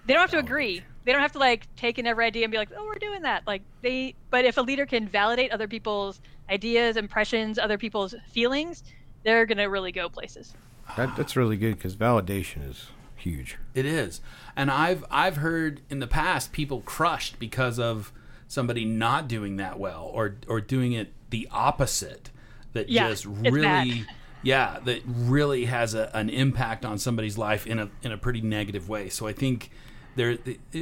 They 0.07 0.15
don't 0.15 0.23
have 0.23 0.31
to 0.31 0.39
agree. 0.39 0.83
They 1.05 1.13
don't 1.13 1.21
have 1.21 1.33
to 1.33 1.39
like 1.39 1.67
take 1.77 1.99
in 1.99 2.07
every 2.07 2.25
idea 2.25 2.45
and 2.45 2.51
be 2.53 2.57
like, 2.57 2.71
"Oh, 2.75 2.85
we're 2.87 2.95
doing 2.95 3.23
that." 3.23 3.47
Like 3.47 3.63
they, 3.83 4.15
but 4.31 4.47
if 4.47 4.57
a 4.57 4.63
leader 4.63 4.87
can 4.87 5.07
validate 5.07 5.51
other 5.53 5.69
people's 5.69 6.23
ideas, 6.49 6.97
impressions, 6.97 7.59
other 7.59 7.77
people's 7.77 8.15
feelings, 8.31 8.83
they're 9.25 9.45
gonna 9.45 9.69
really 9.69 9.93
go 9.93 10.09
places. 10.09 10.55
That, 10.97 11.17
that's 11.17 11.37
really 11.37 11.57
good 11.57 11.77
because 11.77 11.97
validation 11.97 12.69
is 12.69 12.89
huge. 13.17 13.59
It 13.75 13.85
is, 13.87 14.21
and 14.55 14.71
I've 14.71 15.05
I've 15.11 15.37
heard 15.37 15.81
in 15.91 15.99
the 15.99 16.07
past 16.07 16.53
people 16.53 16.81
crushed 16.83 17.39
because 17.39 17.79
of 17.79 18.13
somebody 18.49 18.85
not 18.85 19.29
doing 19.29 19.57
that 19.57 19.79
well 19.79 20.11
or 20.13 20.37
or 20.49 20.61
doing 20.61 20.93
it 20.93 21.13
the 21.31 21.49
opposite. 21.51 22.31
That 22.73 22.89
Yeah, 22.89 23.09
just 23.09 23.25
really, 23.27 24.05
yeah, 24.43 24.79
that 24.85 25.03
really 25.07 25.65
has 25.65 25.95
a, 25.95 26.11
an 26.15 26.29
impact 26.31 26.85
on 26.85 26.99
somebody's 26.99 27.37
life 27.39 27.67
in 27.67 27.79
a 27.79 27.91
in 28.03 28.13
a 28.13 28.19
pretty 28.19 28.41
negative 28.41 28.89
way. 28.89 29.09
So 29.09 29.27
I 29.27 29.33
think 29.33 29.71
there 30.15 30.39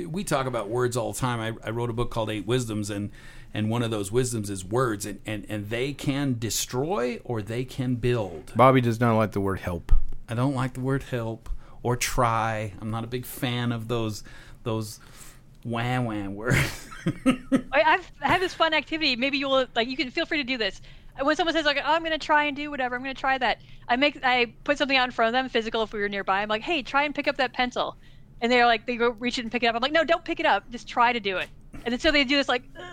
we 0.09 0.25
talk 0.25 0.47
about 0.47 0.69
words 0.69 0.97
all 0.97 1.13
the 1.13 1.19
time. 1.19 1.41
I, 1.41 1.67
I 1.67 1.71
wrote 1.71 1.91
a 1.91 1.95
book 1.95 2.11
called 2.11 2.31
Eight 2.31 2.47
Wisdoms 2.47 2.91
and. 2.91 3.11
And 3.55 3.71
one 3.71 3.85
of 3.85 3.93
those 3.93 4.11
wisdoms 4.11 4.51
is 4.51 4.65
words, 4.65 5.07
and, 5.07 5.21
and, 5.25 5.47
and 5.49 5.71
they 5.71 5.93
can 5.93 6.37
destroy 6.41 7.21
or 7.23 7.41
they 7.41 7.65
can 7.65 7.95
build. 7.95 8.53
Bobby 8.57 8.81
does 8.81 8.99
not 8.99 9.17
like 9.17 9.31
the 9.31 9.41
word 9.41 9.61
help. 9.61 9.93
I 10.29 10.35
don't 10.35 10.55
like 10.55 10.75
the 10.75 10.81
word 10.81 11.05
help 11.05 11.49
or 11.85 11.97
try. 11.97 12.73
I'm 12.81 12.91
not 12.91 13.05
a 13.05 13.07
big 13.07 13.25
fan 13.25 13.71
of 13.71 13.87
those 13.87 14.25
those 14.65 14.99
wah 15.65 16.01
wah 16.01 16.29
words. 16.29 16.89
I, 17.27 17.83
I've 17.83 18.13
I 18.21 18.29
have 18.29 18.41
this 18.41 18.55
fun 18.55 18.75
activity. 18.75 19.15
Maybe 19.15 19.39
you'll 19.39 19.67
like 19.77 19.89
you 19.89 19.97
can 19.97 20.11
feel 20.11 20.27
free 20.27 20.39
to 20.39 20.45
do 20.45 20.59
this. 20.59 20.81
When 21.23 21.37
someone 21.37 21.55
says 21.55 21.65
like, 21.65 21.77
"Oh, 21.77 21.93
I'm 21.93 22.03
gonna 22.03 22.19
try 22.19 22.45
and 22.45 22.57
do 22.57 22.71
whatever," 22.71 22.97
I'm 22.97 23.03
gonna 23.03 23.15
try 23.15 23.39
that. 23.39 23.61
I 23.87 23.95
make 23.95 24.19
I 24.25 24.53
put 24.65 24.79
something 24.79 24.97
out 24.97 25.05
in 25.05 25.13
front 25.13 25.29
of 25.29 25.33
them, 25.35 25.49
physical 25.49 25.83
if 25.85 25.93
we 25.93 26.01
were 26.01 26.09
nearby. 26.09 26.43
I'm 26.43 26.49
like, 26.49 26.63
"Hey, 26.63 26.83
try 26.83 27.05
and 27.05 27.15
pick 27.15 27.29
up 27.29 27.37
that 27.37 27.53
pencil," 27.53 27.97
and 28.41 28.51
they're 28.51 28.67
like, 28.67 28.87
they 28.87 28.97
go 28.97 29.11
reach 29.11 29.39
it 29.39 29.43
and 29.43 29.53
pick 29.53 29.63
it 29.63 29.67
up. 29.67 29.77
I'm 29.77 29.83
like, 29.83 29.93
"No, 29.93 30.03
don't 30.03 30.25
pick 30.25 30.41
it 30.41 30.47
up. 30.47 30.69
Just 30.71 30.89
try 30.89 31.13
to 31.13 31.21
do 31.21 31.37
it." 31.37 31.49
And 31.85 31.93
then 31.93 32.01
so 32.01 32.11
they 32.11 32.25
do 32.25 32.37
this 32.37 32.49
like, 32.49 32.65
"Ugh, 32.77 32.85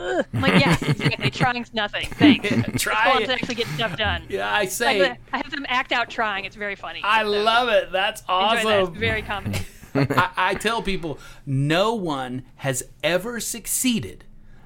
Ugh. 0.00 0.24
I'm 0.32 0.40
like, 0.40 0.60
yeah, 0.60 0.76
exactly. 0.80 1.30
Trying's 1.30 1.74
nothing. 1.74 2.06
Thanks. 2.06 2.50
It's 2.50 2.82
Try 2.82 3.22
to 3.22 3.32
actually 3.32 3.54
get 3.56 3.66
stuff 3.68 3.96
done. 3.96 4.24
Yeah, 4.28 4.52
I 4.52 4.64
say. 4.64 4.98
have, 4.98 5.18
I 5.32 5.36
have 5.38 5.50
them 5.50 5.66
act 5.68 5.92
out 5.92 6.08
trying. 6.08 6.46
It's 6.46 6.56
very 6.56 6.74
funny. 6.74 7.02
I 7.04 7.22
So, 7.22 7.28
uh, 7.28 7.42
love 7.42 7.68
it. 7.68 7.92
That's 7.92 8.22
enjoy 8.22 8.40
that. 8.40 8.56
It's 8.56 8.66
awesome. 8.66 8.94
very 8.94 9.22
common. 9.22 9.54
I, 9.94 10.30
I 10.36 10.54
tell 10.54 10.82
people 10.82 11.18
no 11.44 11.94
one 11.94 12.44
has 12.56 12.84
ever 13.02 13.40
succeeded 13.40 14.24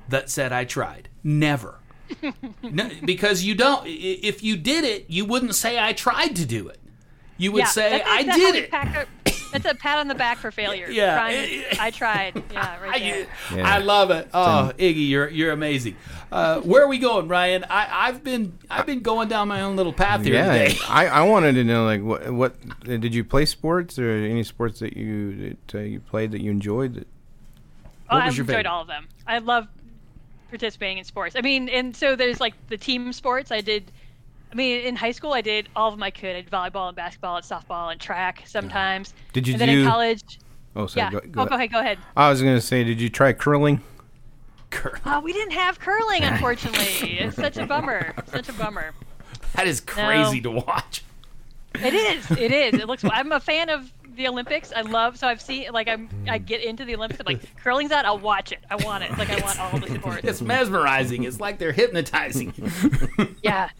that 0.09 0.31
said 0.31 0.53
I 0.53 0.65
tried. 0.65 1.09
Never. 1.25 1.81
no, 2.63 2.91
because 3.05 3.43
you 3.43 3.55
don't. 3.55 3.85
If 3.87 4.45
you 4.45 4.57
did 4.57 4.85
it, 4.85 5.07
you 5.09 5.25
wouldn't 5.25 5.55
say 5.55 5.79
I 5.79 5.95
tried 5.95 6.37
to 6.37 6.47
do 6.47 6.69
it. 6.69 6.79
You 7.37 7.51
would 7.53 7.61
yeah, 7.61 7.67
say 7.67 8.03
I 8.03 8.23
did 8.23 8.55
it. 8.55 9.09
That's 9.63 9.65
a 9.73 9.75
pat 9.75 9.99
on 9.99 10.09
the 10.09 10.15
back 10.15 10.39
for 10.39 10.51
failure. 10.51 10.89
Yeah. 10.91 11.15
Trying- 11.19 11.65
I 11.81 11.91
tried. 11.91 12.43
Yeah, 12.53 12.83
right 12.83 13.01
there. 13.01 13.27
I, 13.51 13.57
Yeah. 13.57 13.75
I 13.75 13.79
love 13.79 14.11
it. 14.11 14.29
Oh, 14.35 14.73
Iggy, 14.79 15.09
you're 15.09 15.29
you're 15.29 15.53
amazing. 15.53 15.97
Uh, 16.31 16.61
where 16.61 16.83
are 16.83 16.89
we 16.89 16.99
going, 16.99 17.29
Ryan? 17.29 17.65
I, 17.71 18.09
I've 18.09 18.23
been 18.25 18.59
I've 18.69 18.87
been 18.87 19.01
going 19.01 19.29
down 19.29 19.49
my 19.49 19.61
own 19.63 19.77
little 19.77 19.93
path 19.93 20.25
here 20.25 20.35
Yeah, 20.35 20.53
today. 20.53 20.77
I, 20.89 21.07
I 21.07 21.23
wanted 21.23 21.55
to 21.55 21.65
know 21.65 21.85
like 21.85 22.03
what 22.03 22.31
what 22.33 22.57
uh, 22.89 22.97
did 22.97 23.15
you 23.15 23.25
play 23.25 23.45
sports 23.47 23.99
or 23.99 24.11
any 24.11 24.43
sports 24.45 24.81
that 24.81 24.97
you 24.97 25.57
that 25.71 25.75
uh, 25.75 25.79
you 25.83 26.01
played 26.01 26.33
that 26.33 26.41
you 26.41 26.51
enjoyed? 26.51 26.95
That, 26.95 27.07
Oh, 28.11 28.19
I 28.19 28.27
enjoyed 28.29 28.47
favorite? 28.49 28.67
all 28.67 28.83
of 28.83 28.87
them. 28.89 29.09
I 29.27 29.39
love 29.39 29.67
participating 30.51 30.99
in 30.99 31.05
sports. 31.05 31.37
I 31.37 31.41
mean, 31.41 31.69
and 31.69 31.97
so 31.97 32.17
there's 32.17 32.41
like 32.41 32.55
the 32.69 32.77
team 32.77 33.13
sports. 33.13 33.51
I 33.51 33.61
did. 33.61 33.91
I 34.55 34.57
mean, 34.57 34.87
in 34.87 34.95
high 34.95 35.11
school, 35.11 35.33
I 35.33 35.41
did 35.41 35.69
all 35.75 35.89
of 35.89 35.95
them 35.95 36.03
I 36.05 36.13
could. 36.13 36.37
I 36.37 36.41
did 36.41 36.51
volleyball 36.51 36.87
and 36.87 36.97
basketball 36.97 37.37
and 37.37 37.45
softball 37.45 37.91
and 37.91 38.01
track 38.01 38.45
sometimes. 38.47 39.13
Did 39.33 39.49
you 39.49 39.55
and 39.55 39.61
then 39.61 39.69
do- 39.69 39.81
in 39.81 39.87
college, 39.87 40.39
oh, 40.77 40.87
sorry. 40.87 41.07
yeah. 41.07 41.11
Go, 41.11 41.21
go, 41.29 41.43
oh, 41.43 41.47
go 41.47 41.55
ahead. 41.57 41.73
Go 41.73 41.81
ahead. 41.81 41.99
I 42.17 42.31
was 42.31 42.41
gonna 42.41 42.61
say, 42.61 42.85
did 42.85 43.01
you 43.01 43.09
try 43.09 43.33
curling? 43.33 43.83
Uh, 45.05 45.21
we 45.23 45.33
didn't 45.33 45.53
have 45.53 45.81
curling, 45.81 46.23
unfortunately. 46.25 47.19
it's 47.19 47.37
such 47.37 47.57
a 47.57 47.67
bummer. 47.67 48.15
Such 48.27 48.49
a 48.49 48.53
bummer. 48.53 48.93
That 49.55 49.67
is 49.67 49.81
crazy 49.81 50.41
to 50.43 50.51
watch. 50.53 51.03
It 51.75 51.95
is. 51.95 52.31
It 52.31 52.53
is. 52.53 52.75
It 52.75 52.87
looks. 52.87 53.05
I'm 53.05 53.33
a 53.33 53.41
fan 53.41 53.71
of 53.71 53.91
the 54.15 54.29
Olympics. 54.29 54.73
I 54.75 54.83
love. 54.83 55.19
So 55.19 55.27
I've 55.27 55.41
seen. 55.41 55.73
Like 55.73 55.89
I'm. 55.89 56.09
I 56.29 56.39
get 56.39 56.63
into 56.63 56.85
the 56.85 56.95
Olympics. 56.95 57.21
I'm 57.21 57.27
like 57.27 57.57
curling's 57.57 57.91
out. 57.91 58.05
I'll 58.05 58.19
watch 58.19 58.53
it. 58.53 58.61
I 58.71 58.77
want 58.85 59.03
it. 59.03 59.11
Like 59.19 59.31
I 59.31 59.41
want 59.41 59.59
all 59.61 59.79
the 59.79 59.95
sports. 60.01 60.21
It's 60.25 60.41
mesmerizing. 60.41 61.25
It's 61.25 61.41
like 61.41 61.59
they're 61.59 61.73
hypnotizing 61.73 62.53
you. 62.57 63.29
Yeah. 63.43 63.71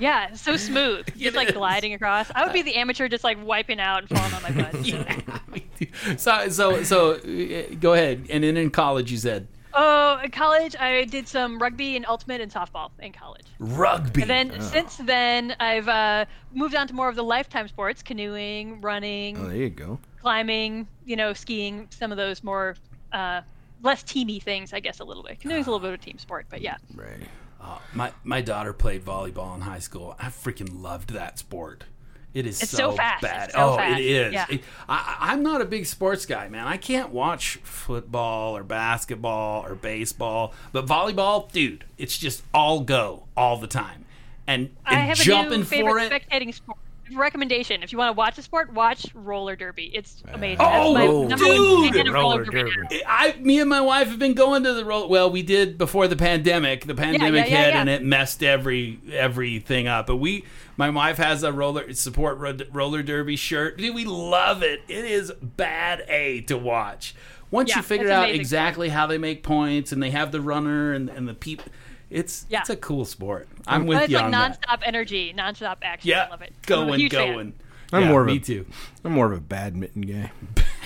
Yeah. 0.00 0.34
So 0.34 0.56
smooth. 0.56 1.06
It 1.16 1.18
Just 1.18 1.36
like 1.36 1.48
is. 1.48 1.54
gliding 1.54 1.94
across. 1.94 2.30
I 2.34 2.44
would 2.44 2.52
be 2.52 2.62
the 2.62 2.74
amateur, 2.76 3.08
just 3.08 3.24
like 3.24 3.38
wiping 3.44 3.80
out 3.80 4.00
and 4.00 4.08
falling 4.08 4.32
on 4.34 4.42
my 4.42 4.50
butt. 4.50 4.84
yeah, 4.86 5.38
me 5.48 5.66
too. 5.78 5.86
So 6.18 6.48
so 6.48 6.82
so 6.82 7.12
uh, 7.14 7.74
go 7.80 7.94
ahead. 7.94 8.26
And 8.30 8.44
then 8.44 8.56
in 8.56 8.70
college, 8.70 9.10
you 9.10 9.18
said 9.18 9.48
Oh, 9.78 10.18
in 10.24 10.30
college, 10.30 10.74
I 10.76 11.04
did 11.04 11.28
some 11.28 11.58
rugby 11.58 11.96
and 11.96 12.06
ultimate 12.06 12.40
and 12.40 12.50
softball 12.50 12.90
in 12.98 13.12
college. 13.12 13.44
rugby. 13.58 14.22
And 14.22 14.30
then 14.30 14.60
since 14.62 14.96
then, 14.96 15.54
I've 15.60 15.86
uh, 15.86 16.24
moved 16.54 16.74
on 16.74 16.88
to 16.88 16.94
more 16.94 17.08
of 17.10 17.16
the 17.16 17.24
lifetime 17.24 17.68
sports: 17.68 18.02
canoeing, 18.02 18.80
running, 18.80 19.36
Oh, 19.38 19.48
there 19.48 19.56
you 19.56 19.68
go. 19.70 19.98
climbing, 20.22 20.86
you 21.04 21.16
know, 21.16 21.34
skiing, 21.34 21.88
some 21.90 22.10
of 22.10 22.16
those 22.16 22.42
more 22.42 22.74
uh, 23.12 23.42
less 23.82 24.02
teamy 24.02 24.42
things, 24.42 24.72
I 24.72 24.80
guess, 24.80 25.00
a 25.00 25.04
little 25.04 25.22
bit. 25.22 25.40
Canoeing's 25.40 25.66
a 25.66 25.70
little 25.70 25.80
bit 25.86 25.92
of 25.92 26.00
a 26.00 26.02
team 26.02 26.18
sport, 26.18 26.46
but 26.48 26.62
yeah. 26.62 26.76
Right. 26.94 27.28
Oh, 27.68 27.82
my 27.94 28.12
my 28.22 28.40
daughter 28.42 28.72
played 28.72 29.04
volleyball 29.04 29.54
in 29.56 29.62
high 29.62 29.80
school. 29.80 30.14
I 30.20 30.26
freaking 30.26 30.82
loved 30.82 31.10
that 31.10 31.38
sport. 31.38 31.84
It 32.32 32.46
is 32.46 32.60
It's 32.62 32.70
so 32.70 32.92
fast. 32.92 33.22
bad. 33.22 33.50
So 33.52 33.58
oh, 33.72 33.76
fast. 33.76 33.98
it 33.98 34.04
is. 34.04 34.32
Yeah. 34.34 34.44
It- 34.50 34.60
I, 34.88 35.16
I'm 35.20 35.42
not 35.42 35.62
a 35.62 35.64
big 35.64 35.86
sports 35.86 36.26
guy, 36.26 36.48
man. 36.48 36.66
I 36.66 36.76
can't 36.76 37.08
watch 37.10 37.56
football 37.64 38.56
or 38.56 38.62
basketball 38.62 39.64
or 39.64 39.74
baseball, 39.74 40.52
but 40.70 40.84
volleyball, 40.86 41.50
dude, 41.50 41.86
it's 41.96 42.18
just 42.18 42.42
all 42.52 42.80
go 42.80 43.24
all 43.38 43.56
the 43.56 43.66
time, 43.66 44.04
and, 44.46 44.66
and 44.86 44.96
I 44.96 45.00
have 45.00 45.16
jumping 45.16 45.64
for 45.64 45.98
it. 45.98 46.12
spectating 46.12 46.52
sport. 46.52 46.78
Recommendation: 47.14 47.82
If 47.82 47.92
you 47.92 47.98
want 47.98 48.08
to 48.08 48.16
watch 48.16 48.36
a 48.38 48.42
sport, 48.42 48.72
watch 48.72 49.06
roller 49.14 49.54
derby. 49.56 49.90
It's 49.94 50.22
amazing. 50.32 50.58
Oh, 50.60 50.94
That's 51.28 51.40
my 51.40 51.46
dude! 51.46 51.94
number 51.94 52.04
one 52.04 52.12
Roller 52.12 52.12
roller 52.12 52.44
derby. 52.44 52.70
derby. 52.70 53.02
I, 53.06 53.36
me 53.40 53.60
and 53.60 53.70
my 53.70 53.80
wife 53.80 54.08
have 54.08 54.18
been 54.18 54.34
going 54.34 54.64
to 54.64 54.72
the 54.72 54.84
roller. 54.84 55.06
Well, 55.08 55.30
we 55.30 55.42
did 55.42 55.78
before 55.78 56.08
the 56.08 56.16
pandemic. 56.16 56.86
The 56.86 56.94
pandemic 56.94 57.48
yeah, 57.48 57.64
hit, 57.64 57.74
yeah. 57.74 57.80
and 57.80 57.88
it 57.88 58.02
messed 58.02 58.42
every 58.42 58.98
everything 59.12 59.86
up. 59.86 60.06
But 60.08 60.16
we, 60.16 60.44
my 60.76 60.90
wife 60.90 61.18
has 61.18 61.42
a 61.42 61.52
roller 61.52 61.92
support 61.92 62.38
ro- 62.38 62.56
roller 62.72 63.02
derby 63.02 63.36
shirt. 63.36 63.78
Dude, 63.78 63.94
we 63.94 64.04
love 64.04 64.62
it. 64.62 64.80
It 64.88 65.04
is 65.04 65.32
bad 65.40 66.04
a 66.08 66.40
to 66.42 66.56
watch. 66.56 67.14
Once 67.50 67.70
Yeah, 67.70 67.76
you 67.76 67.82
figure 67.82 68.10
out 68.10 68.28
exactly 68.28 68.88
how 68.88 69.06
they 69.06 69.18
make 69.18 69.42
points, 69.44 69.92
and 69.92 70.02
they 70.02 70.10
have 70.10 70.32
the 70.32 70.40
runner 70.40 70.92
and, 70.92 71.08
and 71.08 71.28
the 71.28 71.34
people, 71.34 71.66
it's 72.10 72.46
Yeah. 72.48 72.60
it's 72.60 72.70
a 72.70 72.76
cool 72.76 73.04
sport. 73.04 73.48
I'm 73.66 73.82
But 73.82 73.88
with 73.88 74.00
it's 74.02 74.10
you 74.10 74.16
like 74.16 74.24
on 74.26 74.30
that. 74.32 74.60
nonstop 74.62 74.82
energy, 74.84 75.34
nonstop 75.36 75.76
action. 75.82 76.10
Yeah, 76.10 76.24
I 76.26 76.30
love 76.30 76.42
it. 76.42 76.52
I'm 76.56 76.86
going, 76.86 77.00
fan. 77.10 77.34
going. 77.34 77.52
I'm 77.92 78.02
Yeah, 78.02 78.08
more 78.08 78.20
of 78.22 78.26
me 78.26 78.36
a- 78.36 78.40
too. 78.40 78.66
I'm 79.04 79.12
more 79.12 79.26
of 79.32 79.36
a 79.38 79.40
badminton 79.40 80.02
guy. 80.02 80.32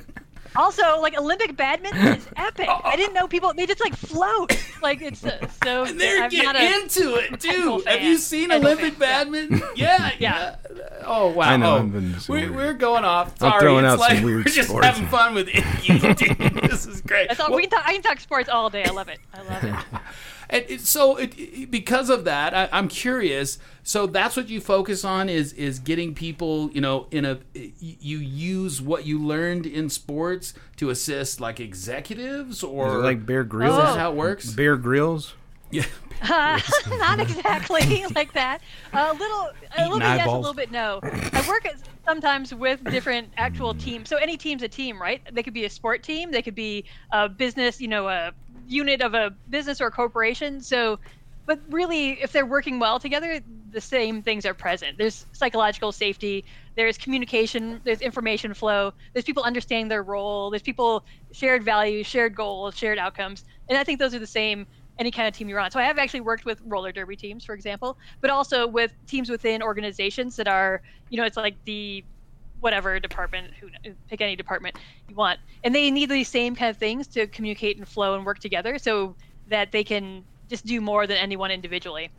Also, 0.54 1.00
like 1.02 1.14
Olympic 1.18 1.54
badminton 1.54 2.16
is 2.16 2.26
epic. 2.34 2.66
I 2.82 2.96
didn't 2.96 3.12
know 3.12 3.28
people 3.28 3.52
they 3.52 3.66
just 3.66 3.80
like 3.82 3.94
float. 3.94 4.56
Like 4.82 5.02
it's 5.02 5.22
uh, 5.22 5.46
so. 5.62 5.84
And 5.84 6.00
they're 6.00 6.22
I'm 6.24 6.30
getting 6.30 6.46
not 6.46 6.56
a, 6.56 6.74
into 6.80 7.16
it 7.16 7.38
too. 7.40 7.82
Have 7.86 8.02
you 8.02 8.16
seen 8.16 8.48
Casual 8.48 8.64
Olympic 8.66 8.94
fan, 8.94 9.30
badminton? 9.32 9.62
Yeah, 9.76 10.12
Yeah. 10.18 10.56
Oh 11.04 11.28
wow! 11.32 11.50
I 11.50 11.56
know, 11.58 11.74
Oh, 11.74 11.78
I've 11.80 11.92
been 11.92 12.18
so 12.18 12.32
we're, 12.32 12.50
we're 12.50 12.72
going 12.72 13.04
off. 13.04 13.32
I'm 13.42 13.50
Sorry, 13.50 13.60
throwing 13.60 13.84
it's 13.84 13.92
out 13.92 14.00
some 14.08 14.16
like 14.16 14.24
weird 14.24 14.46
we're 14.46 14.50
just 14.52 14.68
sports. 14.70 14.86
having 14.86 15.06
fun 15.08 15.34
with 15.34 15.48
you, 15.54 15.98
dude. 16.14 16.38
This 16.70 16.86
is 16.86 17.02
great. 17.02 17.28
That's 17.28 17.38
all, 17.38 17.48
Well, 17.50 17.56
we 17.56 17.62
can 17.66 17.70
talk, 17.72 17.82
I 17.86 17.92
can 17.92 18.00
talk 18.02 18.18
sports 18.18 18.48
all 18.48 18.70
day. 18.70 18.84
I 18.84 18.90
love 18.92 19.08
it. 19.08 19.18
I 19.34 19.42
love 19.42 19.62
it. 19.62 20.00
And 20.50 20.80
so 20.80 21.16
it, 21.16 21.32
it- 21.38 21.70
because 21.70 22.08
of 22.10 22.24
that, 22.24 22.54
I, 22.54 22.68
I'm 22.72 22.88
curious. 22.88 23.58
So 23.82 24.06
that's 24.06 24.36
what 24.36 24.48
you 24.48 24.60
focus 24.60 25.04
on 25.04 25.28
is 25.28 25.52
is 25.52 25.78
getting 25.78 26.14
people, 26.14 26.70
you 26.72 26.80
know, 26.80 27.06
in 27.10 27.24
a 27.24 27.38
you 27.54 28.18
use 28.18 28.80
what 28.82 29.06
you 29.06 29.18
learned 29.18 29.66
in 29.66 29.88
sports 29.90 30.54
to 30.76 30.90
assist 30.90 31.40
like 31.40 31.60
executives 31.60 32.62
or 32.62 32.88
Is 32.88 32.94
it 32.94 32.98
like 32.98 33.26
Bear 33.26 33.44
Grylls. 33.44 33.72
Is 33.74 33.76
Grylls? 33.80 33.94
that 33.94 34.00
how 34.00 34.10
it 34.12 34.16
works? 34.16 34.50
Bear 34.52 34.76
Grylls? 34.76 35.34
Yeah. 35.70 35.84
Uh, 36.22 36.58
not 36.96 37.20
exactly 37.20 38.02
like 38.14 38.32
that. 38.32 38.62
A 38.94 39.12
little, 39.12 39.50
a 39.76 39.82
little 39.82 39.98
bit 39.98 40.04
yes, 40.06 40.26
a 40.26 40.30
little 40.34 40.54
bit 40.54 40.70
no. 40.70 40.98
I 41.02 41.44
work 41.46 41.66
as- 41.66 41.82
sometimes 42.06 42.54
with 42.54 42.82
different 42.84 43.28
actual 43.36 43.74
teams. 43.74 44.08
So 44.08 44.16
any 44.16 44.38
team's 44.38 44.62
a 44.62 44.68
team, 44.68 44.98
right? 45.00 45.20
They 45.30 45.42
could 45.42 45.52
be 45.52 45.66
a 45.66 45.70
sport 45.70 46.02
team. 46.02 46.30
They 46.30 46.40
could 46.40 46.54
be 46.54 46.86
a 47.12 47.28
business, 47.28 47.82
you 47.82 47.88
know, 47.88 48.08
a 48.08 48.32
unit 48.66 49.00
of 49.02 49.14
a 49.14 49.30
business 49.48 49.80
or 49.80 49.86
a 49.86 49.90
corporation. 49.90 50.60
So, 50.60 50.98
but 51.46 51.60
really, 51.70 52.12
if 52.22 52.32
they're 52.32 52.46
working 52.46 52.78
well 52.78 52.98
together, 52.98 53.40
the 53.70 53.80
same 53.80 54.22
things 54.22 54.44
are 54.44 54.54
present. 54.54 54.98
There's 54.98 55.26
psychological 55.32 55.92
safety. 55.92 56.44
There's 56.74 56.98
communication. 56.98 57.80
There's 57.84 58.00
information 58.00 58.52
flow. 58.54 58.92
There's 59.12 59.24
people 59.24 59.44
understanding 59.44 59.88
their 59.88 60.02
role. 60.02 60.50
There's 60.50 60.62
people 60.62 61.04
shared 61.32 61.62
values, 61.62 62.06
shared 62.06 62.34
goals, 62.34 62.76
shared 62.76 62.98
outcomes. 62.98 63.44
And 63.68 63.78
I 63.78 63.84
think 63.84 63.98
those 63.98 64.14
are 64.14 64.18
the 64.18 64.26
same 64.26 64.66
any 64.98 65.10
kind 65.10 65.28
of 65.28 65.34
team 65.34 65.48
you're 65.48 65.60
on. 65.60 65.70
So 65.70 65.78
I 65.78 65.84
have 65.84 65.98
actually 65.98 66.22
worked 66.22 66.44
with 66.44 66.60
roller 66.64 66.90
derby 66.90 67.16
teams, 67.16 67.44
for 67.44 67.54
example, 67.54 67.98
but 68.20 68.30
also 68.30 68.66
with 68.66 68.92
teams 69.06 69.28
within 69.28 69.62
organizations 69.62 70.36
that 70.36 70.48
are, 70.48 70.82
you 71.10 71.18
know, 71.18 71.24
it's 71.24 71.36
like 71.36 71.56
the 71.64 72.04
whatever 72.60 72.98
department, 73.00 73.52
who 73.60 73.68
pick 74.08 74.20
any 74.20 74.36
department 74.36 74.76
you 75.08 75.14
want, 75.14 75.38
and 75.64 75.74
they 75.74 75.90
need 75.90 76.10
these 76.10 76.28
same 76.28 76.54
kind 76.54 76.70
of 76.70 76.76
things 76.76 77.06
to 77.08 77.26
communicate 77.26 77.76
and 77.76 77.88
flow 77.88 78.14
and 78.14 78.24
work 78.24 78.38
together, 78.38 78.78
so 78.78 79.16
that 79.48 79.72
they 79.72 79.84
can 79.84 80.24
just 80.48 80.64
do 80.66 80.80
more 80.80 81.06
than 81.06 81.16
anyone 81.16 81.50
individually. 81.50 82.10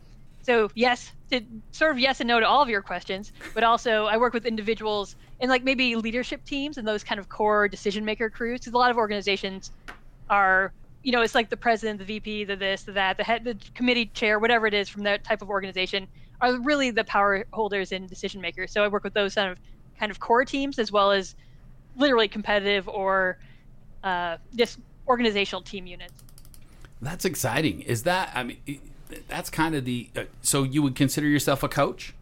So 0.42 0.70
yes, 0.74 1.12
to 1.30 1.42
sort 1.72 1.90
of 1.90 1.98
yes 1.98 2.20
and 2.20 2.28
no 2.28 2.40
to 2.40 2.46
all 2.46 2.62
of 2.62 2.68
your 2.68 2.82
questions, 2.82 3.32
but 3.54 3.64
also 3.64 4.06
I 4.06 4.16
work 4.16 4.32
with 4.32 4.46
individuals 4.46 5.14
and 5.40 5.50
like 5.50 5.64
maybe 5.64 5.96
leadership 5.96 6.44
teams 6.44 6.78
and 6.78 6.86
those 6.86 7.04
kind 7.04 7.18
of 7.18 7.28
core 7.28 7.68
decision 7.68 8.04
maker 8.04 8.30
crews. 8.30 8.60
Because 8.60 8.72
a 8.72 8.78
lot 8.78 8.90
of 8.90 8.96
organizations 8.96 9.70
are 10.30 10.72
you 11.02 11.12
know, 11.12 11.22
it's 11.22 11.34
like 11.34 11.48
the 11.48 11.56
president, 11.56 11.98
the 11.98 12.04
VP, 12.04 12.44
the 12.44 12.56
this, 12.56 12.82
the 12.82 12.92
that, 12.92 13.16
the 13.16 13.24
head, 13.24 13.44
the 13.44 13.56
committee 13.74 14.06
chair, 14.06 14.38
whatever 14.38 14.66
it 14.66 14.74
is 14.74 14.88
from 14.88 15.04
that 15.04 15.24
type 15.24 15.42
of 15.42 15.48
organization, 15.48 16.08
are 16.40 16.60
really 16.60 16.90
the 16.90 17.04
power 17.04 17.44
holders 17.52 17.92
and 17.92 18.08
decision 18.08 18.40
makers. 18.40 18.72
So 18.72 18.84
I 18.84 18.88
work 18.88 19.04
with 19.04 19.14
those 19.14 19.34
kind 19.34 19.50
of 19.50 19.58
kind 19.98 20.10
of 20.10 20.20
core 20.20 20.44
teams 20.44 20.78
as 20.78 20.92
well 20.92 21.10
as 21.10 21.34
literally 21.96 22.28
competitive 22.28 22.88
or 22.88 23.38
uh, 24.04 24.36
just 24.54 24.78
organizational 25.06 25.62
team 25.62 25.86
units. 25.86 26.14
That's 27.00 27.24
exciting. 27.24 27.82
Is 27.82 28.04
that? 28.04 28.30
I 28.34 28.42
mean, 28.42 28.58
that's 29.28 29.50
kind 29.50 29.74
of 29.74 29.84
the. 29.84 30.08
Uh, 30.16 30.24
so 30.42 30.62
you 30.62 30.82
would 30.82 30.94
consider 30.94 31.26
yourself 31.26 31.62
a 31.62 31.68
coach? 31.68 32.14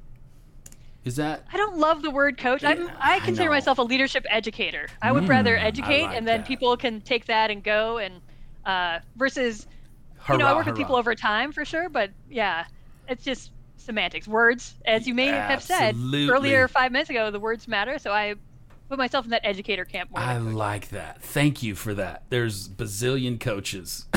Is 1.04 1.16
that? 1.16 1.45
I 1.52 1.56
don't 1.56 1.78
love 1.78 2.02
the 2.02 2.11
word 2.11 2.37
coach. 2.37 2.64
I'm, 2.64 2.88
I 3.00 3.16
I 3.16 3.18
consider 3.21 3.49
know. 3.49 3.54
myself 3.54 3.78
a 3.78 3.83
leadership 3.83 4.26
educator. 4.28 4.88
I 5.00 5.12
would 5.12 5.28
rather 5.28 5.56
educate, 5.56 6.02
like 6.02 6.16
and 6.16 6.26
then 6.26 6.40
that. 6.40 6.49
people 6.49 6.76
can 6.76 7.00
take 7.00 7.26
that 7.26 7.50
and 7.50 7.62
go. 7.62 7.99
And 7.99 8.21
uh, 8.64 8.99
versus, 9.14 9.66
you 10.28 10.37
know, 10.37 10.45
I 10.45 10.49
Hurrah, 10.49 10.56
work 10.56 10.66
with 10.66 10.76
people 10.76 10.97
over 10.97 11.14
time 11.14 11.52
for 11.52 11.64
sure. 11.64 11.88
But 11.88 12.11
yeah, 12.28 12.64
it's 13.09 13.25
just 13.25 13.52
semantics. 13.87 14.28
Words, 14.28 14.75
as 14.85 15.07
you 15.07 15.14
may 15.14 15.26
have 15.26 15.62
said 15.62 15.95
Absolutely. 15.95 16.28
earlier 16.28 16.69
five 16.69 16.93
minutes 16.93 17.11
ago, 17.11 17.31
the 17.31 17.40
words 17.40 17.66
matter. 17.66 17.99
So 17.99 18.12
I 18.12 18.35
put 18.88 18.99
myself 18.99 19.25
in 19.25 19.31
that 19.31 19.45
educator 19.45 19.85
camp 19.85 20.11
more. 20.11 20.21
I 20.21 20.38
like 20.38 20.90
that. 20.90 21.23
Thank 21.23 21.62
you 21.62 21.75
for 21.75 21.95
that. 21.95 22.25
There's 22.28 22.69
bazillion 22.69 23.40
coaches. 23.40 24.07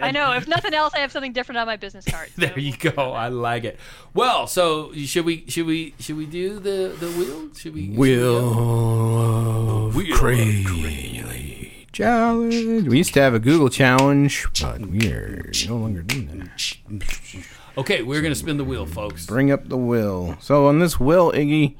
I 0.00 0.10
know. 0.10 0.32
If 0.32 0.46
nothing 0.46 0.74
else, 0.74 0.94
I 0.94 0.98
have 0.98 1.12
something 1.12 1.32
different 1.32 1.58
on 1.58 1.66
my 1.66 1.76
business 1.76 2.04
card. 2.04 2.28
so 2.34 2.46
There 2.46 2.58
you 2.58 2.76
go. 2.76 3.12
I 3.12 3.28
like 3.28 3.64
it. 3.64 3.78
Well, 4.12 4.46
so 4.46 4.92
should 4.94 5.24
we 5.24 5.44
should 5.48 5.66
we 5.66 5.94
should 5.98 6.16
we 6.16 6.26
do 6.26 6.58
the 6.58 6.94
the 6.98 7.10
wheel? 7.12 7.54
Should 7.54 7.74
we? 7.74 7.88
Wheel 7.88 9.86
of 9.86 9.94
Wheel 9.94 10.12
of 10.12 10.18
Crazy 10.18 11.53
Challenge. 11.94 12.88
We 12.88 12.98
used 12.98 13.14
to 13.14 13.20
have 13.20 13.34
a 13.34 13.38
Google 13.38 13.68
challenge, 13.68 14.46
but 14.60 14.80
we're 14.80 15.52
no 15.68 15.76
longer 15.76 16.02
doing 16.02 16.40
that. 16.40 17.46
Okay, 17.78 18.02
we're 18.02 18.20
gonna 18.20 18.34
spin 18.34 18.56
the 18.56 18.64
wheel, 18.64 18.84
folks. 18.84 19.26
Bring 19.26 19.52
up 19.52 19.68
the 19.68 19.76
will. 19.76 20.36
So 20.40 20.66
on 20.66 20.80
this 20.80 20.98
will, 20.98 21.30
Iggy, 21.30 21.76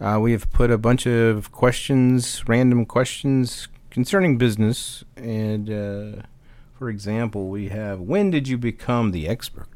uh, 0.00 0.18
we 0.20 0.32
have 0.32 0.50
put 0.50 0.72
a 0.72 0.78
bunch 0.78 1.06
of 1.06 1.52
questions, 1.52 2.42
random 2.48 2.84
questions 2.84 3.68
concerning 3.90 4.38
business. 4.38 5.04
And 5.16 5.70
uh, 5.70 6.22
for 6.76 6.90
example, 6.90 7.48
we 7.48 7.68
have 7.68 8.00
when 8.00 8.32
did 8.32 8.48
you 8.48 8.58
become 8.58 9.12
the 9.12 9.28
expert? 9.28 9.68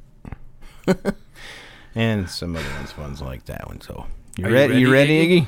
and 1.94 2.28
some 2.28 2.56
other 2.56 2.70
ones, 2.78 2.98
ones 2.98 3.22
like 3.22 3.44
that 3.44 3.68
one. 3.68 3.80
So 3.80 4.06
you 4.36 4.46
Are 4.46 4.48
you 4.48 4.54
ready? 4.54 4.78
You 4.80 4.92
ready, 4.92 5.18
ready, 5.20 5.40
Iggy? 5.42 5.46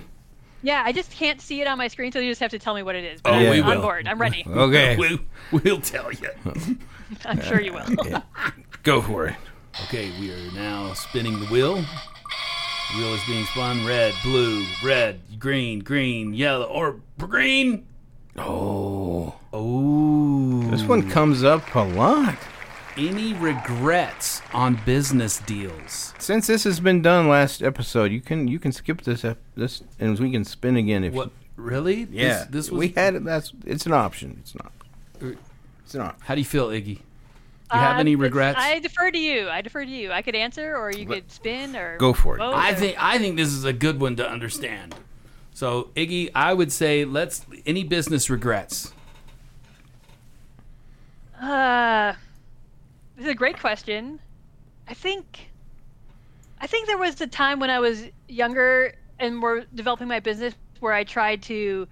Yeah, 0.65 0.83
I 0.85 0.93
just 0.93 1.11
can't 1.11 1.41
see 1.41 1.61
it 1.61 1.67
on 1.67 1.77
my 1.79 1.89
screen, 1.89 2.11
so 2.11 2.19
you 2.21 2.31
just 2.31 2.41
have 2.41 2.51
to 2.53 2.59
tell 2.59 2.75
me 2.75 2.83
what 2.83 2.95
it 2.97 3.05
is. 3.05 3.21
But 3.21 3.35
Oh, 3.35 3.37
I'm 3.37 3.51
we 3.51 3.61
on 3.61 3.69
will. 3.77 3.83
board. 3.83 4.09
I'm 4.09 4.19
ready. 4.21 4.45
Okay, 4.51 4.97
We, 4.97 5.21
we'll 5.53 5.81
tell 5.81 6.11
you. 6.11 6.31
I'm 7.27 7.41
sure 7.43 7.61
you 7.61 7.75
will. 7.75 8.23
go 8.83 9.03
for 9.03 9.27
it. 9.27 9.37
Okay, 9.85 10.11
we 10.19 10.33
are 10.33 10.53
now 10.53 10.95
spinning 10.95 11.39
the 11.39 11.47
wheel. 11.47 11.75
The 11.77 12.99
wheel 12.99 13.15
is 13.15 13.23
being 13.27 13.45
spun. 13.47 13.85
Red, 13.87 14.15
blue, 14.23 14.65
red, 14.83 15.21
green, 15.39 15.81
green, 15.81 16.33
yellow, 16.33 16.65
or 16.67 16.97
green. 17.19 17.87
Oh, 18.39 19.35
Oh, 19.53 20.63
this 20.71 20.83
one 20.83 21.09
comes 21.11 21.45
up 21.45 21.75
a 21.77 21.81
lot. 21.85 22.37
Any 22.97 23.35
regrets 23.35 24.41
on 24.53 24.79
business 24.87 25.41
deals? 25.41 26.15
Since 26.19 26.47
this 26.47 26.63
has 26.65 26.79
been 26.79 27.03
done 27.03 27.29
last 27.29 27.61
episode, 27.63 28.13
you 28.13 28.21
can 28.21 28.47
you 28.47 28.61
can 28.61 28.71
skip 28.71 29.03
this 29.03 29.25
ep- 29.25 29.39
this 29.57 29.83
and 29.99 30.17
we 30.21 30.31
can 30.31 30.45
spin 30.45 30.77
again 30.77 31.03
if 31.05 31.13
What? 31.13 31.31
Really? 31.57 32.07
Yeah, 32.11 32.39
This, 32.39 32.47
this 32.47 32.71
was. 32.71 32.79
we 32.79 32.89
had 32.89 33.15
it. 33.17 33.25
That's 33.25 33.53
it's 33.67 33.87
an 33.87 33.93
option. 33.93 34.37
It's 34.41 34.55
not. 34.55 34.73
Uh, 35.23 35.35
It's 35.85 35.95
not. 35.95 36.17
How 36.21 36.35
do 36.35 36.41
you 36.41 36.45
feel, 36.45 36.69
Iggy? 36.69 36.85
Do 36.85 37.79
you 37.79 37.81
have 37.81 37.97
Uh, 37.97 38.01
any 38.01 38.15
regrets? 38.17 38.59
I 38.61 38.79
defer 38.79 39.11
to 39.11 39.19
you. 39.19 39.49
I 39.49 39.61
defer 39.61 39.85
to 39.85 39.91
you. 39.91 40.13
I 40.13 40.23
could 40.23 40.35
answer, 40.37 40.77
or 40.77 40.93
you 40.93 41.07
could 41.07 41.31
spin, 41.33 41.75
or 41.77 41.97
Go 41.99 42.13
for 42.13 42.37
it. 42.37 42.39
both, 42.39 42.55
I 42.55 42.71
or- 42.73 42.75
think 42.75 42.97
I 43.03 43.19
think 43.19 43.37
this 43.37 43.49
is 43.49 43.65
a 43.65 43.73
good 43.73 43.99
one 44.01 44.15
to 44.17 44.29
understand. 44.29 44.95
So 45.53 45.91
Iggy, 45.97 46.31
I 46.35 46.55
would 46.55 46.71
say 46.71 47.05
let's 47.05 47.45
any 47.67 47.83
business 47.85 48.31
regrets. 48.31 48.93
Uh, 51.41 52.15
this 53.17 53.27
is 53.27 53.31
a 53.31 53.35
great 53.35 53.59
question. 53.59 54.21
I 54.89 54.95
think, 54.95 55.51
I 56.61 56.67
think 56.67 56.87
there 56.87 56.99
was 56.99 57.21
a 57.21 57.27
time 57.27 57.61
when 57.61 57.71
I 57.71 57.79
was 57.79 58.05
younger 58.29 58.95
and 59.19 59.43
were 59.43 59.65
developing 59.75 60.09
my 60.09 60.21
business 60.21 60.55
where 60.81 60.93
I 60.93 61.05
tried 61.05 61.43
to 61.45 61.89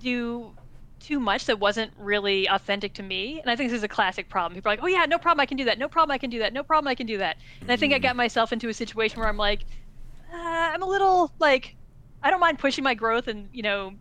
do 0.00 0.52
too 1.00 1.20
much 1.20 1.46
that 1.46 1.58
wasn't 1.58 1.92
really 1.98 2.46
authentic 2.48 2.94
to 2.94 3.02
me. 3.02 3.40
And 3.40 3.50
I 3.50 3.56
think 3.56 3.70
this 3.70 3.78
is 3.78 3.84
a 3.84 3.88
classic 3.88 4.28
problem. 4.28 4.54
People 4.54 4.70
are 4.70 4.74
like, 4.74 4.82
"Oh 4.82 4.86
yeah, 4.86 5.06
no 5.06 5.18
problem, 5.18 5.40
I 5.40 5.46
can 5.46 5.56
do 5.56 5.64
that. 5.64 5.78
No 5.78 5.88
problem, 5.88 6.14
I 6.14 6.18
can 6.18 6.30
do 6.30 6.40
that. 6.40 6.52
No 6.52 6.62
problem, 6.62 6.88
I 6.88 6.94
can 6.94 7.06
do 7.06 7.18
that." 7.18 7.36
And 7.62 7.72
I 7.72 7.76
think 7.76 7.94
I 7.94 7.98
got 7.98 8.16
myself 8.16 8.52
into 8.52 8.68
a 8.68 8.74
situation 8.74 9.20
where 9.20 9.28
I'm 9.28 9.36
like, 9.36 9.64
uh, 10.32 10.36
I'm 10.36 10.82
a 10.82 10.86
little 10.86 11.32
like, 11.38 11.76
I 12.22 12.30
don't 12.30 12.40
mind 12.40 12.58
pushing 12.58 12.84
my 12.84 12.94
growth 12.94 13.28
and 13.28 13.48
you 13.52 13.62
know, 13.62 13.92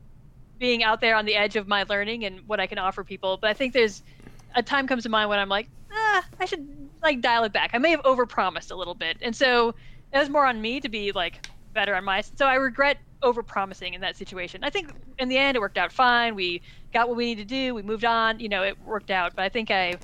being 0.59 0.83
out 0.83 1.01
there 1.01 1.15
on 1.15 1.25
the 1.25 1.35
edge 1.35 1.55
of 1.55 1.67
my 1.67 1.83
learning 1.83 2.25
and 2.25 2.41
what 2.47 2.59
I 2.59 2.67
can 2.67 2.77
offer 2.77 3.03
people. 3.03 3.37
But 3.41 3.49
I 3.49 3.53
think 3.53 3.73
there's 3.73 4.03
a 4.55 4.63
time 4.63 4.87
comes 4.87 5.03
to 5.03 5.09
mind 5.09 5.29
when 5.29 5.39
I'm 5.39 5.49
like, 5.49 5.69
ah, 5.91 6.25
I 6.39 6.45
should 6.45 6.67
like 7.01 7.21
dial 7.21 7.43
it 7.43 7.53
back. 7.53 7.71
I 7.73 7.77
may 7.77 7.91
have 7.91 8.01
overpromised 8.03 8.71
a 8.71 8.75
little 8.75 8.95
bit, 8.95 9.17
and 9.21 9.35
so 9.35 9.75
it 10.13 10.17
was 10.17 10.29
more 10.29 10.45
on 10.45 10.61
me 10.61 10.79
to 10.79 10.89
be 10.89 11.11
like 11.11 11.47
better 11.73 11.95
on 11.95 12.03
my. 12.03 12.21
So 12.21 12.45
I 12.45 12.55
regret 12.55 12.97
overpromising 13.21 13.93
in 13.93 14.01
that 14.01 14.15
situation. 14.15 14.63
I 14.63 14.69
think 14.69 14.91
in 15.17 15.29
the 15.29 15.37
end 15.37 15.57
it 15.57 15.59
worked 15.59 15.77
out 15.77 15.91
fine. 15.91 16.35
We 16.35 16.61
got 16.93 17.07
what 17.07 17.17
we 17.17 17.25
needed 17.25 17.49
to 17.49 17.55
do. 17.55 17.75
We 17.75 17.81
moved 17.81 18.05
on. 18.05 18.39
You 18.39 18.49
know, 18.49 18.63
it 18.63 18.77
worked 18.85 19.11
out. 19.11 19.35
But 19.35 19.43
I 19.43 19.49
think 19.49 19.71
I, 19.71 19.95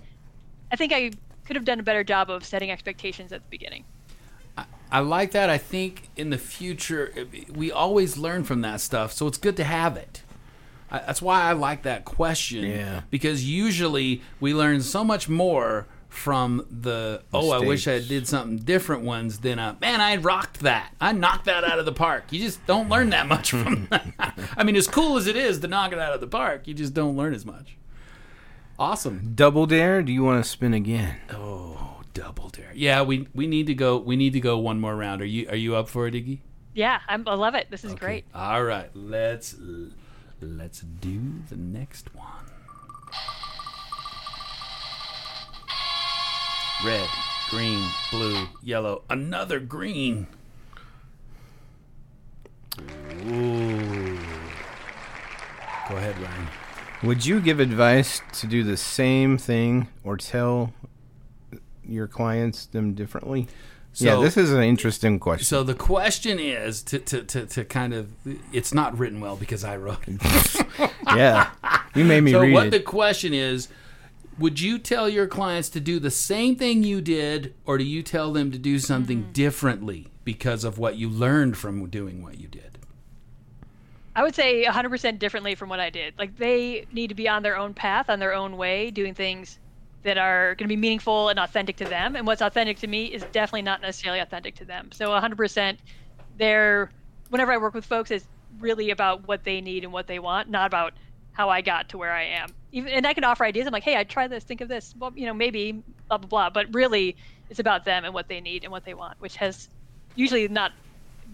I 0.71 0.75
think 0.75 0.91
I 0.93 1.11
could 1.45 1.55
have 1.55 1.65
done 1.65 1.79
a 1.79 1.83
better 1.83 2.03
job 2.03 2.29
of 2.29 2.43
setting 2.43 2.71
expectations 2.71 3.31
at 3.31 3.41
the 3.41 3.49
beginning. 3.49 3.85
I 4.91 4.99
like 4.99 5.31
that. 5.31 5.49
I 5.49 5.57
think 5.57 6.09
in 6.15 6.29
the 6.29 6.37
future 6.37 7.13
we 7.53 7.71
always 7.71 8.17
learn 8.17 8.43
from 8.43 8.61
that 8.61 8.81
stuff, 8.81 9.11
so 9.11 9.27
it's 9.27 9.37
good 9.37 9.57
to 9.57 9.63
have 9.63 9.97
it. 9.97 10.21
I, 10.89 10.99
that's 10.99 11.21
why 11.21 11.43
I 11.43 11.53
like 11.53 11.83
that 11.83 12.05
question. 12.05 12.65
Yeah. 12.65 13.01
Because 13.09 13.43
usually 13.49 14.21
we 14.39 14.53
learn 14.53 14.81
so 14.81 15.03
much 15.03 15.27
more 15.27 15.87
from 16.15 16.65
the 16.69 17.21
oh 17.33 17.51
I 17.51 17.59
wish 17.59 17.89
I 17.89 17.99
did 17.99 18.25
something 18.25 18.57
different 18.57 19.03
ones 19.03 19.39
than 19.39 19.59
a 19.59 19.77
man 19.81 19.99
I 19.99 20.15
rocked 20.15 20.61
that 20.61 20.93
I 21.01 21.11
knocked 21.11 21.45
that 21.45 21.65
out 21.65 21.77
of 21.77 21.85
the 21.85 21.91
park. 21.91 22.31
You 22.31 22.39
just 22.39 22.65
don't 22.65 22.87
learn 22.87 23.09
that 23.09 23.27
much 23.27 23.51
from 23.51 23.87
that. 23.91 24.33
I 24.55 24.63
mean 24.63 24.77
as 24.77 24.87
cool 24.87 25.17
as 25.17 25.27
it 25.27 25.35
is 25.35 25.59
to 25.59 25.67
knock 25.67 25.91
it 25.91 25.99
out 25.99 26.13
of 26.13 26.21
the 26.21 26.27
park, 26.27 26.67
you 26.67 26.73
just 26.73 26.93
don't 26.93 27.17
learn 27.17 27.33
as 27.33 27.45
much. 27.45 27.75
Awesome. 28.79 29.33
Double 29.35 29.65
dare? 29.65 30.01
Do 30.01 30.11
you 30.13 30.23
want 30.23 30.43
to 30.43 30.49
spin 30.49 30.73
again? 30.73 31.17
Oh, 31.31 32.01
double 32.13 32.49
dare. 32.49 32.71
Yeah, 32.73 33.01
we 33.01 33.27
we 33.33 33.45
need 33.45 33.67
to 33.67 33.73
go 33.73 33.97
we 33.97 34.15
need 34.15 34.33
to 34.33 34.39
go 34.39 34.57
one 34.57 34.79
more 34.79 34.95
round. 34.95 35.21
Are 35.21 35.25
you 35.25 35.49
are 35.49 35.55
you 35.55 35.75
up 35.75 35.89
for 35.89 36.07
it, 36.07 36.13
Iggy? 36.13 36.39
Yeah, 36.73 36.99
I'm, 37.07 37.25
I 37.25 37.35
love 37.35 37.55
it. 37.55 37.67
This 37.69 37.85
is 37.85 37.93
great. 37.93 38.25
All 38.35 38.63
right, 38.63 38.89
let's 38.93 39.55
let's 40.41 40.81
do 40.81 41.21
the 41.49 41.55
next 41.55 42.13
one. 42.15 42.25
Red, 46.83 47.09
green, 47.49 47.89
blue, 48.11 48.47
yellow. 48.61 49.03
Another 49.09 49.59
green. 49.59 50.27
Ooh. 53.27 54.19
Go 55.87 55.95
ahead, 55.97 56.17
Ryan. 56.19 56.47
Would 57.03 57.25
you 57.25 57.39
give 57.39 57.59
advice 57.59 58.21
to 58.33 58.47
do 58.47 58.63
the 58.63 58.77
same 58.77 59.37
thing 59.37 59.87
or 60.03 60.17
tell 60.17 60.73
your 61.83 62.07
clients 62.07 62.65
them 62.65 62.93
differently? 62.93 63.47
Yeah, 63.95 64.15
this 64.15 64.37
is 64.37 64.51
an 64.51 64.63
interesting 64.63 65.19
question. 65.19 65.45
So 65.45 65.63
the 65.63 65.73
question 65.73 66.39
is 66.39 66.81
to, 66.83 66.99
to, 66.99 67.23
to, 67.23 67.45
to 67.45 67.65
kind 67.65 67.93
of 67.93 68.09
it's 68.51 68.73
not 68.73 68.97
written 68.97 69.21
well 69.21 69.35
because 69.35 69.63
I 69.63 69.77
wrote 69.77 70.07
it. 70.07 70.21
yeah, 71.07 71.51
you 71.95 72.03
made 72.03 72.21
me 72.21 72.31
so 72.31 72.41
read 72.41 72.53
what 72.53 72.67
it. 72.67 72.71
the 72.71 72.79
question 72.79 73.33
is 73.33 73.69
would 74.37 74.59
you 74.59 74.77
tell 74.77 75.07
your 75.07 75.27
clients 75.27 75.69
to 75.69 75.79
do 75.79 75.97
the 75.97 76.11
same 76.11 76.57
thing 76.57 76.83
you 76.83 76.99
did 76.99 77.53
or 77.65 77.77
do 77.77 77.85
you 77.85 78.03
tell 78.03 78.33
them 78.33 78.51
to 78.51 78.57
do 78.57 78.79
something 78.79 79.23
mm. 79.23 79.33
differently 79.33 80.07
because 80.25 80.65
of 80.65 80.77
what 80.77 80.97
you 80.97 81.09
learned 81.09 81.55
from 81.55 81.87
doing 81.89 82.21
what 82.21 82.37
you 82.37 82.47
did 82.49 82.75
I 84.15 84.23
would 84.23 84.33
say 84.33 84.65
100% 84.65 85.19
differently 85.19 85.55
from 85.55 85.67
what 85.67 85.81
I 85.81 85.89
did. 85.89 86.13
Like 86.17 86.37
they 86.37 86.85
need 86.93 87.07
to 87.07 87.15
be 87.15 87.27
on 87.27 87.43
their 87.43 87.57
own 87.57 87.73
path, 87.73 88.09
on 88.09 88.19
their 88.19 88.33
own 88.33 88.55
way, 88.55 88.89
doing 88.89 89.13
things 89.13 89.59
that 90.05 90.19
are 90.19 90.53
going 90.53 90.69
to 90.69 90.75
be 90.75 90.77
meaningful 90.77 91.29
and 91.29 91.39
authentic 91.39 91.77
to 91.77 91.83
them. 91.83 92.15
And 92.15 92.27
what's 92.27 92.43
authentic 92.43 92.77
to 92.79 92.87
me 92.87 93.05
is 93.05 93.23
definitely 93.31 93.63
not 93.63 93.81
necessarily 93.81 94.19
authentic 94.19 94.53
to 94.57 94.65
them. 94.65 94.91
So 94.93 95.09
100%, 95.09 95.77
they're 96.37 96.91
whenever 97.29 97.51
I 97.51 97.57
work 97.57 97.73
with 97.73 97.85
folks, 97.85 98.11
it's 98.11 98.27
really 98.59 98.91
about 98.91 99.27
what 99.27 99.43
they 99.43 99.61
need 99.61 99.83
and 99.83 99.91
what 99.91 100.05
they 100.05 100.19
want, 100.19 100.47
not 100.47 100.67
about 100.67 100.93
how 101.31 101.49
I 101.49 101.61
got 101.61 101.89
to 101.89 101.97
where 101.97 102.13
I 102.13 102.21
am. 102.21 102.49
Even 102.71 102.93
and 102.93 103.07
I 103.07 103.15
can 103.15 103.23
offer 103.23 103.43
ideas. 103.43 103.65
I'm 103.65 103.73
like, 103.73 103.81
hey, 103.81 103.97
I 103.97 104.03
try 104.03 104.27
this, 104.27 104.43
think 104.43 104.61
of 104.61 104.69
this. 104.69 104.93
Well, 104.97 105.11
you 105.15 105.25
know, 105.25 105.33
maybe 105.33 105.71
blah 106.07 106.19
blah 106.19 106.27
blah. 106.27 106.49
But 106.51 106.71
really, 106.75 107.15
it's 107.49 107.59
about 107.59 107.83
them 107.83 108.05
and 108.05 108.13
what 108.13 108.27
they 108.27 108.39
need 108.39 108.63
and 108.63 108.71
what 108.71 108.85
they 108.85 108.93
want, 108.93 109.19
which 109.19 109.35
has 109.37 109.69
usually 110.13 110.47
not 110.47 110.71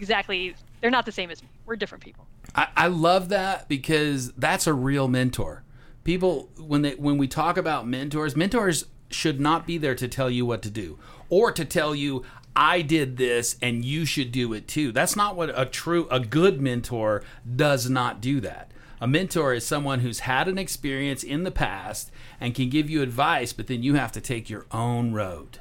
exactly. 0.00 0.56
They're 0.80 0.90
not 0.90 1.04
the 1.04 1.12
same 1.12 1.30
as 1.30 1.42
me. 1.42 1.48
We're 1.66 1.76
different 1.76 2.02
people. 2.02 2.26
I, 2.56 2.68
I 2.74 2.86
love 2.86 3.28
that 3.28 3.68
because 3.68 4.32
that's 4.32 4.66
a 4.66 4.72
real 4.72 5.08
mentor 5.08 5.62
people 6.04 6.50
when 6.56 6.82
they 6.82 6.94
when 6.94 7.18
we 7.18 7.28
talk 7.28 7.56
about 7.56 7.86
mentors 7.86 8.36
mentors 8.36 8.86
should 9.10 9.40
not 9.40 9.66
be 9.66 9.78
there 9.78 9.94
to 9.94 10.08
tell 10.08 10.30
you 10.30 10.46
what 10.46 10.62
to 10.62 10.70
do 10.70 10.98
or 11.28 11.52
to 11.52 11.64
tell 11.64 11.94
you 11.94 12.24
I 12.54 12.82
did 12.82 13.16
this 13.16 13.56
and 13.62 13.84
you 13.84 14.04
should 14.04 14.30
do 14.30 14.52
it 14.52 14.68
too. 14.68 14.92
That's 14.92 15.16
not 15.16 15.36
what 15.36 15.58
a 15.58 15.64
true 15.64 16.06
a 16.10 16.20
good 16.20 16.60
mentor 16.60 17.22
does 17.56 17.88
not 17.88 18.20
do 18.20 18.40
that. 18.40 18.70
A 19.00 19.06
mentor 19.06 19.52
is 19.54 19.66
someone 19.66 20.00
who's 20.00 20.20
had 20.20 20.46
an 20.48 20.58
experience 20.58 21.24
in 21.24 21.44
the 21.44 21.50
past 21.50 22.12
and 22.40 22.54
can 22.54 22.68
give 22.68 22.88
you 22.88 23.02
advice, 23.02 23.52
but 23.52 23.66
then 23.66 23.82
you 23.82 23.94
have 23.94 24.12
to 24.12 24.20
take 24.20 24.48
your 24.48 24.66
own 24.70 25.12
road. 25.12 25.58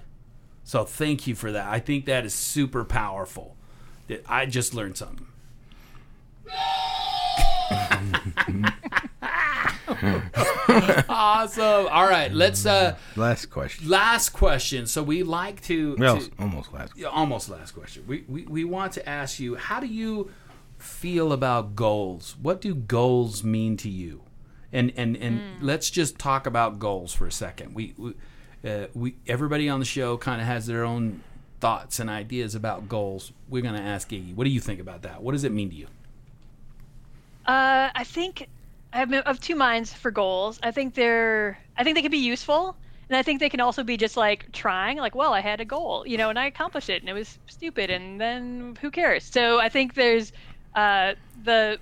So 0.63 0.83
thank 0.85 1.25
you 1.25 1.33
for 1.33 1.51
that. 1.51 1.67
I 1.67 1.79
think 1.79 2.05
that 2.05 2.25
is 2.25 2.33
super 2.33 2.85
powerful. 2.85 3.55
That 4.07 4.23
I 4.27 4.45
just 4.45 4.73
learned 4.73 4.97
something. 4.97 5.27
awesome. 11.09 11.87
All 11.89 12.07
right, 12.07 12.31
let's 12.31 12.65
uh 12.65 12.95
Last 13.15 13.47
question. 13.47 13.89
last 13.89 14.29
question. 14.29 14.87
So 14.87 15.03
we 15.03 15.23
like 15.23 15.61
to, 15.63 15.95
Well, 15.97 16.19
to- 16.19 16.31
almost 16.39 16.73
last. 16.73 16.93
yeah, 16.95 17.07
almost 17.07 17.49
last 17.49 17.71
question. 17.71 18.03
We, 18.07 18.23
we 18.27 18.43
we 18.43 18.63
want 18.63 18.93
to 18.93 19.07
ask 19.07 19.39
you 19.39 19.55
how 19.55 19.79
do 19.79 19.87
you 19.87 20.31
feel 20.77 21.31
about 21.33 21.75
goals? 21.75 22.35
What 22.41 22.61
do 22.61 22.73
goals 22.75 23.43
mean 23.43 23.77
to 23.77 23.89
you? 23.89 24.21
And 24.73 24.91
and 24.95 25.17
and 25.17 25.41
let's 25.61 25.89
just 25.89 26.17
talk 26.17 26.45
about 26.47 26.79
goals 26.79 27.13
for 27.13 27.27
a 27.27 27.31
second. 27.31 27.75
We 27.75 27.93
we, 27.97 28.13
uh, 28.69 28.87
we 28.93 29.15
everybody 29.27 29.67
on 29.67 29.79
the 29.79 29.85
show 29.85 30.17
kind 30.17 30.39
of 30.39 30.47
has 30.47 30.65
their 30.67 30.83
own 30.85 31.21
thoughts 31.59 31.99
and 31.99 32.09
ideas 32.09 32.55
about 32.55 32.87
goals. 32.89 33.33
We're 33.49 33.61
going 33.61 33.75
to 33.75 33.81
ask 33.81 34.09
Iggy. 34.09 34.33
What 34.33 34.45
do 34.45 34.49
you 34.49 34.59
think 34.61 34.79
about 34.79 35.01
that? 35.03 35.21
What 35.21 35.33
does 35.33 35.43
it 35.43 35.51
mean 35.51 35.69
to 35.69 35.75
you? 35.75 35.87
Uh, 37.45 37.89
I 37.93 38.03
think 38.03 38.47
I 38.93 38.97
have 38.97 39.13
of 39.13 39.39
two 39.39 39.55
minds 39.55 39.93
for 39.93 40.11
goals. 40.11 40.59
I 40.63 40.71
think 40.71 40.95
they're 40.95 41.57
I 41.77 41.83
think 41.83 41.95
they 41.95 42.01
can 42.01 42.11
be 42.11 42.17
useful, 42.17 42.75
and 43.09 43.15
I 43.17 43.23
think 43.23 43.39
they 43.39 43.49
can 43.49 43.61
also 43.61 43.83
be 43.83 43.97
just 43.97 44.17
like 44.17 44.51
trying, 44.51 44.97
like, 44.97 45.15
well, 45.15 45.33
I 45.33 45.39
had 45.41 45.61
a 45.61 45.65
goal, 45.65 46.05
you 46.05 46.17
know, 46.17 46.29
and 46.29 46.37
I 46.37 46.45
accomplished 46.45 46.89
it, 46.89 47.01
and 47.01 47.09
it 47.09 47.13
was 47.13 47.39
stupid, 47.47 47.89
and 47.89 48.19
then 48.19 48.77
who 48.81 48.91
cares? 48.91 49.23
So 49.25 49.59
I 49.59 49.69
think 49.69 49.93
there's 49.93 50.31
uh, 50.75 51.13
the 51.43 51.79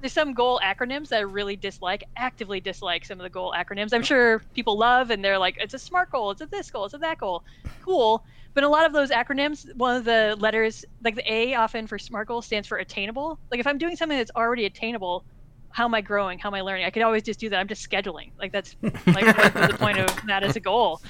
there's 0.00 0.12
some 0.14 0.32
goal 0.32 0.60
acronyms 0.64 1.08
that 1.08 1.18
I 1.18 1.22
really 1.22 1.56
dislike, 1.56 2.02
actively 2.16 2.60
dislike 2.60 3.04
some 3.04 3.20
of 3.20 3.24
the 3.24 3.30
goal 3.30 3.54
acronyms. 3.56 3.92
I'm 3.92 4.02
sure 4.02 4.42
people 4.54 4.78
love, 4.78 5.10
and 5.10 5.24
they're 5.24 5.38
like, 5.38 5.56
it's 5.60 5.74
a 5.74 5.78
SMART 5.78 6.10
goal, 6.10 6.30
it's 6.30 6.40
a 6.40 6.46
this 6.46 6.70
goal, 6.70 6.84
it's 6.86 6.94
a 6.94 6.98
that 6.98 7.18
goal, 7.18 7.42
cool. 7.82 8.24
But 8.54 8.64
a 8.64 8.68
lot 8.68 8.86
of 8.86 8.92
those 8.92 9.10
acronyms, 9.10 9.64
one 9.76 9.96
of 9.96 10.04
the 10.04 10.36
letters, 10.38 10.84
like 11.04 11.14
the 11.14 11.32
A, 11.32 11.54
often 11.54 11.86
for 11.86 11.98
SMART 11.98 12.28
goal 12.28 12.42
stands 12.42 12.66
for 12.66 12.78
attainable. 12.78 13.38
Like 13.50 13.60
if 13.60 13.66
I'm 13.66 13.78
doing 13.78 13.96
something 13.96 14.18
that's 14.18 14.32
already 14.34 14.66
attainable, 14.66 15.24
how 15.70 15.84
am 15.84 15.94
I 15.94 16.00
growing? 16.00 16.38
How 16.38 16.48
am 16.48 16.54
I 16.54 16.60
learning? 16.62 16.84
I 16.84 16.90
could 16.90 17.02
always 17.02 17.22
just 17.22 17.40
do 17.40 17.48
that. 17.48 17.58
I'm 17.58 17.68
just 17.68 17.88
scheduling. 17.88 18.30
Like 18.38 18.52
that's 18.52 18.76
like 18.82 18.94
the 19.06 19.76
point 19.78 19.98
of 19.98 20.26
that 20.26 20.42
as 20.42 20.56
a 20.56 20.60
goal. 20.60 21.00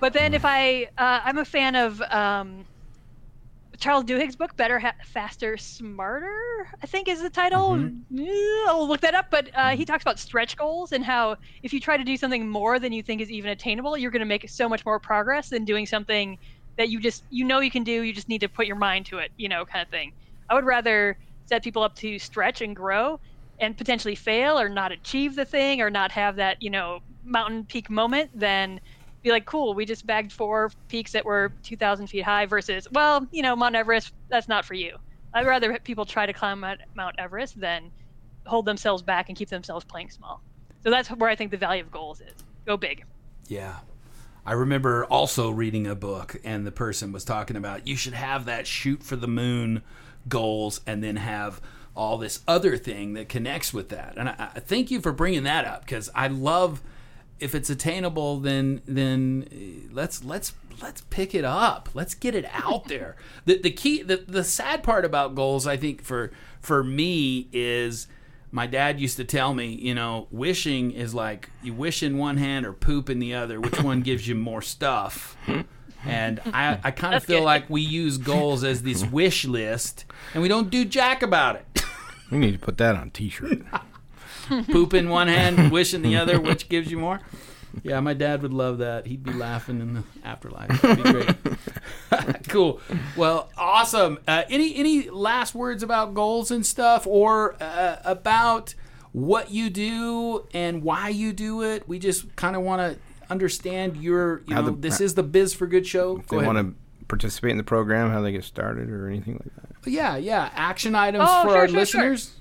But 0.00 0.12
then 0.12 0.34
if 0.34 0.44
I, 0.44 0.84
uh, 0.96 1.20
I'm 1.24 1.38
a 1.38 1.44
fan 1.44 1.74
of 1.74 2.00
um, 2.02 2.64
Charles 3.78 4.04
Duhigg's 4.04 4.36
book, 4.36 4.56
Better, 4.56 4.78
ha- 4.78 4.94
Faster, 5.04 5.56
Smarter. 5.56 6.68
I 6.82 6.86
think 6.86 7.08
is 7.08 7.22
the 7.22 7.30
title. 7.30 7.70
Mm, 7.70 8.66
I'll 8.68 8.86
look 8.86 9.00
that 9.00 9.14
up. 9.14 9.26
But 9.30 9.50
uh, 9.54 9.70
he 9.70 9.84
talks 9.84 10.02
about 10.02 10.18
stretch 10.18 10.56
goals 10.56 10.92
and 10.92 11.04
how 11.04 11.36
if 11.62 11.72
you 11.72 11.80
try 11.80 11.96
to 11.96 12.04
do 12.04 12.16
something 12.16 12.48
more 12.48 12.78
than 12.78 12.92
you 12.92 13.02
think 13.02 13.20
is 13.20 13.30
even 13.30 13.50
attainable, 13.50 13.96
you're 13.96 14.12
going 14.12 14.20
to 14.20 14.26
make 14.26 14.48
so 14.48 14.68
much 14.68 14.84
more 14.84 15.00
progress 15.00 15.48
than 15.48 15.64
doing 15.64 15.86
something 15.86 16.38
that 16.76 16.88
you 16.90 17.00
just 17.00 17.24
you 17.30 17.44
know 17.44 17.58
you 17.60 17.70
can 17.70 17.82
do. 17.82 18.02
You 18.02 18.12
just 18.12 18.28
need 18.28 18.40
to 18.40 18.48
put 18.48 18.66
your 18.66 18.76
mind 18.76 19.06
to 19.06 19.18
it, 19.18 19.32
you 19.36 19.48
know, 19.48 19.64
kind 19.64 19.82
of 19.82 19.88
thing. 19.88 20.12
I 20.48 20.54
would 20.54 20.64
rather 20.64 21.18
set 21.46 21.64
people 21.64 21.82
up 21.82 21.94
to 21.96 22.18
stretch 22.18 22.60
and 22.60 22.74
grow 22.76 23.20
and 23.60 23.76
potentially 23.76 24.14
fail 24.14 24.58
or 24.58 24.68
not 24.68 24.92
achieve 24.92 25.34
the 25.34 25.44
thing 25.44 25.80
or 25.80 25.90
not 25.90 26.10
have 26.12 26.36
that 26.36 26.62
you 26.62 26.70
know 26.70 27.00
mountain 27.24 27.64
peak 27.64 27.90
moment 27.90 28.30
then 28.34 28.80
be 29.22 29.30
like 29.30 29.44
cool 29.46 29.74
we 29.74 29.84
just 29.84 30.06
bagged 30.06 30.32
four 30.32 30.70
peaks 30.88 31.12
that 31.12 31.24
were 31.24 31.52
2000 31.62 32.06
feet 32.06 32.22
high 32.22 32.46
versus 32.46 32.86
well 32.92 33.26
you 33.32 33.42
know 33.42 33.56
mount 33.56 33.74
everest 33.74 34.12
that's 34.28 34.48
not 34.48 34.64
for 34.64 34.74
you. 34.74 34.96
I'd 35.34 35.46
rather 35.46 35.78
people 35.80 36.06
try 36.06 36.24
to 36.24 36.32
climb 36.32 36.60
Mount- 36.60 36.80
mount 36.94 37.16
everest 37.18 37.60
than 37.60 37.90
hold 38.46 38.64
themselves 38.64 39.02
back 39.02 39.28
and 39.28 39.36
keep 39.36 39.50
themselves 39.50 39.84
playing 39.84 40.10
small. 40.10 40.40
So 40.82 40.90
that's 40.90 41.08
where 41.10 41.28
i 41.28 41.34
think 41.36 41.50
the 41.50 41.56
value 41.58 41.82
of 41.82 41.90
goals 41.90 42.20
is. 42.20 42.32
Go 42.64 42.76
big. 42.76 43.04
Yeah. 43.46 43.76
I 44.46 44.52
remember 44.52 45.04
also 45.04 45.50
reading 45.50 45.86
a 45.86 45.94
book, 45.94 46.36
and 46.42 46.66
the 46.66 46.72
person 46.72 47.12
was 47.12 47.22
talking 47.24 47.56
about 47.56 47.86
you 47.86 47.96
should 47.96 48.14
have 48.14 48.46
that 48.46 48.66
shoot 48.66 49.02
for 49.02 49.16
the 49.16 49.28
moon 49.28 49.82
goals 50.28 50.80
and 50.86 51.02
then 51.02 51.16
have 51.16 51.60
all 51.96 52.16
this 52.16 52.40
other 52.46 52.76
thing 52.76 53.14
that 53.14 53.28
connects 53.28 53.74
with 53.74 53.88
that. 53.88 54.14
And 54.16 54.28
I, 54.28 54.50
I 54.54 54.60
thank 54.60 54.90
you 54.90 55.00
for 55.00 55.12
bringing 55.12 55.42
that 55.42 55.64
up 55.64 55.84
because 55.84 56.08
I 56.14 56.28
love 56.28 56.80
if 57.40 57.54
it's 57.54 57.70
attainable, 57.70 58.38
then 58.40 58.82
then 58.86 59.46
uh, 59.52 59.92
let's 59.92 60.24
let's 60.24 60.52
let's 60.82 61.02
pick 61.02 61.34
it 61.34 61.44
up. 61.44 61.88
Let's 61.94 62.14
get 62.14 62.34
it 62.34 62.46
out 62.52 62.84
there. 62.88 63.16
The 63.44 63.60
the 63.60 63.70
key 63.70 64.02
the 64.02 64.24
the 64.26 64.44
sad 64.44 64.82
part 64.82 65.04
about 65.04 65.34
goals, 65.34 65.66
I 65.66 65.76
think 65.76 66.02
for 66.02 66.30
for 66.60 66.82
me 66.82 67.48
is 67.52 68.06
my 68.50 68.66
dad 68.66 68.98
used 68.98 69.16
to 69.18 69.24
tell 69.24 69.52
me, 69.52 69.66
you 69.66 69.94
know, 69.94 70.26
wishing 70.30 70.90
is 70.90 71.14
like 71.14 71.50
you 71.62 71.74
wish 71.74 72.02
in 72.02 72.16
one 72.16 72.38
hand 72.38 72.64
or 72.64 72.72
poop 72.72 73.10
in 73.10 73.18
the 73.18 73.34
other. 73.34 73.60
Which 73.60 73.82
one 73.82 74.00
gives 74.00 74.26
you 74.26 74.34
more 74.34 74.62
stuff? 74.62 75.36
And 76.08 76.40
I, 76.46 76.78
I 76.82 76.90
kind 76.90 77.14
of 77.14 77.24
feel 77.24 77.40
good. 77.40 77.44
like 77.44 77.70
we 77.70 77.82
use 77.82 78.18
goals 78.18 78.64
as 78.64 78.82
this 78.82 79.04
wish 79.10 79.44
list, 79.44 80.04
and 80.34 80.42
we 80.42 80.48
don't 80.48 80.70
do 80.70 80.84
jack 80.84 81.22
about 81.22 81.56
it. 81.56 81.82
We 82.30 82.38
need 82.38 82.52
to 82.52 82.58
put 82.58 82.78
that 82.78 82.94
on 82.94 83.10
t 83.10 83.28
shirt. 83.28 83.60
poop 84.70 84.94
in 84.94 85.08
one 85.08 85.28
hand, 85.28 85.70
wish 85.70 85.94
in 85.94 86.02
the 86.02 86.16
other, 86.16 86.40
which 86.40 86.68
gives 86.68 86.90
you 86.90 86.98
more? 86.98 87.20
Yeah, 87.82 88.00
my 88.00 88.14
dad 88.14 88.42
would 88.42 88.52
love 88.52 88.78
that. 88.78 89.06
He'd 89.06 89.22
be 89.22 89.32
laughing 89.32 89.80
in 89.80 89.94
the 89.94 90.02
afterlife. 90.24 90.80
That'd 90.82 91.04
be 91.04 91.12
great. 91.12 92.48
cool. 92.48 92.80
Well, 93.16 93.50
awesome. 93.56 94.18
Uh, 94.26 94.44
any 94.48 94.74
any 94.74 95.10
last 95.10 95.54
words 95.54 95.82
about 95.82 96.14
goals 96.14 96.50
and 96.50 96.64
stuff, 96.64 97.06
or 97.06 97.56
uh, 97.62 97.96
about 98.04 98.74
what 99.12 99.50
you 99.50 99.70
do 99.70 100.46
and 100.52 100.82
why 100.82 101.08
you 101.10 101.32
do 101.32 101.62
it? 101.62 101.88
We 101.88 101.98
just 101.98 102.34
kind 102.36 102.56
of 102.56 102.62
want 102.62 102.80
to 102.80 102.98
understand 103.30 103.96
your. 103.96 104.42
You 104.46 104.54
How 104.54 104.60
know, 104.62 104.70
the- 104.70 104.76
this 104.88 105.00
is 105.00 105.14
the 105.14 105.22
Biz 105.22 105.54
for 105.54 105.66
Good 105.66 105.86
show. 105.86 106.18
If 106.18 106.26
they 106.28 106.38
want 106.38 106.58
to 106.58 106.74
participate 107.06 107.52
in 107.52 107.56
the 107.56 107.64
program, 107.64 108.10
how 108.10 108.20
they 108.20 108.32
get 108.32 108.44
started, 108.44 108.90
or 108.90 109.08
anything 109.08 109.34
like 109.34 109.54
that. 109.82 109.90
Yeah, 109.90 110.16
yeah. 110.16 110.50
Action 110.54 110.94
items 110.94 111.24
Oh, 111.26 111.42
for 111.44 111.48
sure, 111.50 111.56
our 111.58 111.68
sure, 111.68 111.68
sure. 111.68 111.80
listeners. 111.80 112.34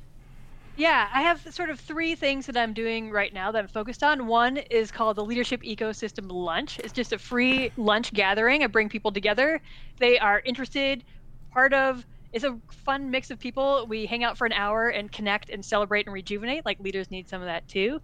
Yeah, 0.76 1.08
I 1.12 1.22
have 1.24 1.42
sort 1.54 1.72
of 1.72 1.80
three 1.80 2.14
things 2.14 2.46
that 2.46 2.56
I'm 2.56 2.74
doing 2.74 3.10
right 3.10 3.34
now 3.34 3.52
that 3.52 3.58
I'm 3.60 3.68
focused 3.68 4.04
on. 4.04 4.28
One 4.28 4.58
is 4.58 4.92
called 4.92 5.16
the 5.18 5.26
Leadership 5.26 5.64
Ecosystem 5.64 6.32
Lunch. 6.32 6.78
It's 6.80 6.94
just 6.94 7.14
a 7.14 7.18
free 7.18 7.72
lunch 7.78 8.14
gathering. 8.14 8.64
I 8.64 8.68
bring 8.68 8.88
people 8.88 9.12
together. 9.12 9.60
They 9.98 10.20
are 10.20 10.40
interested, 10.46 11.04
part 11.52 11.74
of. 11.74 12.06
It's 12.34 12.44
a 12.44 12.60
fun 12.86 13.10
mix 13.10 13.32
of 13.32 13.40
people. 13.40 13.88
We 13.90 14.06
hang 14.06 14.24
out 14.24 14.38
for 14.38 14.46
an 14.46 14.54
hour 14.54 14.90
and 14.90 15.12
connect 15.12 15.50
and 15.50 15.66
celebrate 15.66 16.06
and 16.06 16.14
rejuvenate. 16.14 16.64
Like 16.66 16.80
leaders 16.80 17.10
need 17.10 17.28
some 17.28 17.42
of 17.42 17.48
that 17.48 17.68
too. 17.68 18.00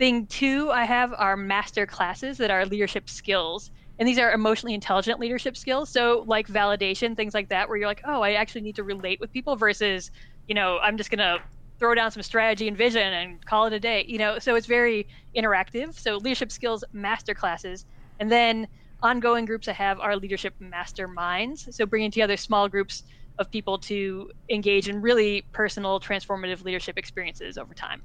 Thing 0.00 0.26
two, 0.26 0.72
I 0.72 0.84
have 0.86 1.14
our 1.16 1.36
master 1.36 1.86
classes 1.86 2.38
that 2.38 2.50
are 2.50 2.66
leadership 2.66 3.08
skills. 3.10 3.70
And 4.00 4.08
these 4.08 4.18
are 4.18 4.32
emotionally 4.32 4.74
intelligent 4.74 5.20
leadership 5.20 5.56
skills. 5.58 5.92
So, 5.92 6.24
like 6.26 6.48
validation, 6.48 7.16
things 7.16 7.34
like 7.34 7.50
that, 7.50 7.68
where 7.68 7.78
you're 7.78 7.88
like, 7.88 8.02
oh, 8.06 8.22
I 8.22 8.32
actually 8.32 8.62
need 8.62 8.76
to 8.76 8.84
relate 8.84 9.20
with 9.20 9.32
people 9.32 9.56
versus, 9.56 10.10
you 10.48 10.56
know, 10.56 10.78
I'm 10.82 10.96
just 10.96 11.10
going 11.10 11.20
to 11.20 11.38
throw 11.78 11.94
down 11.94 12.10
some 12.12 12.22
strategy 12.24 12.68
and 12.68 12.76
vision 12.78 13.12
and 13.12 13.44
call 13.46 13.66
it 13.66 13.74
a 13.74 13.80
day. 13.80 14.06
You 14.08 14.18
know, 14.18 14.40
so 14.40 14.56
it's 14.56 14.66
very 14.66 15.06
interactive. 15.36 15.94
So, 15.94 16.16
leadership 16.16 16.50
skills 16.50 16.82
master 16.94 17.34
classes. 17.34 17.84
And 18.18 18.32
then 18.32 18.68
ongoing 19.02 19.44
groups 19.46 19.68
I 19.68 19.74
have 19.74 20.00
are 20.00 20.16
leadership 20.16 20.54
masterminds. 20.62 21.72
So, 21.72 21.86
bringing 21.86 22.10
together 22.10 22.38
small 22.38 22.70
groups 22.70 23.04
of 23.38 23.50
people 23.52 23.78
to 23.80 24.30
engage 24.50 24.88
in 24.88 25.02
really 25.02 25.46
personal, 25.52 26.00
transformative 26.00 26.64
leadership 26.64 26.98
experiences 26.98 27.58
over 27.58 27.74
time. 27.74 28.02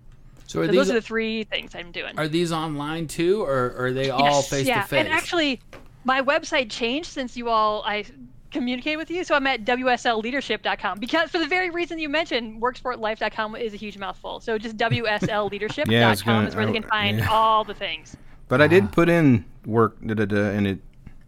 So 0.47 0.61
are 0.61 0.65
So 0.65 0.71
these 0.71 0.77
those 0.79 0.89
are 0.91 0.93
the 0.93 1.01
three 1.01 1.43
things 1.43 1.73
I'm 1.75 1.91
doing. 1.91 2.17
are 2.17 2.27
these 2.27 2.51
online 2.51 3.07
too, 3.07 3.41
or 3.43 3.75
are 3.77 3.91
they 3.91 4.09
all 4.09 4.25
Yes, 4.25 4.49
face 4.49 4.67
yeah. 4.67 4.81
to 4.83 4.87
face? 4.87 4.99
And 4.99 5.09
actually, 5.09 5.59
my 6.03 6.21
website 6.21 6.69
changed 6.69 7.09
since 7.09 7.35
you 7.35 7.49
all 7.49 7.83
I 7.83 8.05
communicate 8.51 8.97
with 8.97 9.11
you. 9.11 9.23
So 9.23 9.35
I'm 9.35 9.45
at 9.47 9.65
wslleadership.com 9.65 10.99
because 10.99 11.29
for 11.29 11.39
the 11.39 11.47
very 11.47 11.69
reason 11.71 11.99
you 11.99 12.09
mentioned, 12.09 12.61
worksportlife.com 12.61 13.55
is 13.57 13.73
a 13.73 13.77
huge 13.77 13.97
mouthful. 13.97 14.39
So 14.39 14.57
just 14.57 14.77
wslleadership.com 14.77 15.85
Yeah, 15.91 16.15
gonna- 16.15 16.47
is 16.47 16.55
where 16.55 16.65
they 16.65 16.73
can 16.73 16.83
find 16.83 17.19
yeah. 17.19 17.29
all 17.29 17.63
the 17.63 17.73
things. 17.73 18.15
But 18.47 18.61
I 18.61 18.67
did 18.67 18.83
ah. 18.85 18.87
put 18.91 19.09
in 19.09 19.43
work, 19.65 19.97
da, 20.05 20.13
da, 20.13 20.25
da, 20.25 20.37
and 20.51 20.67
it 20.67 20.79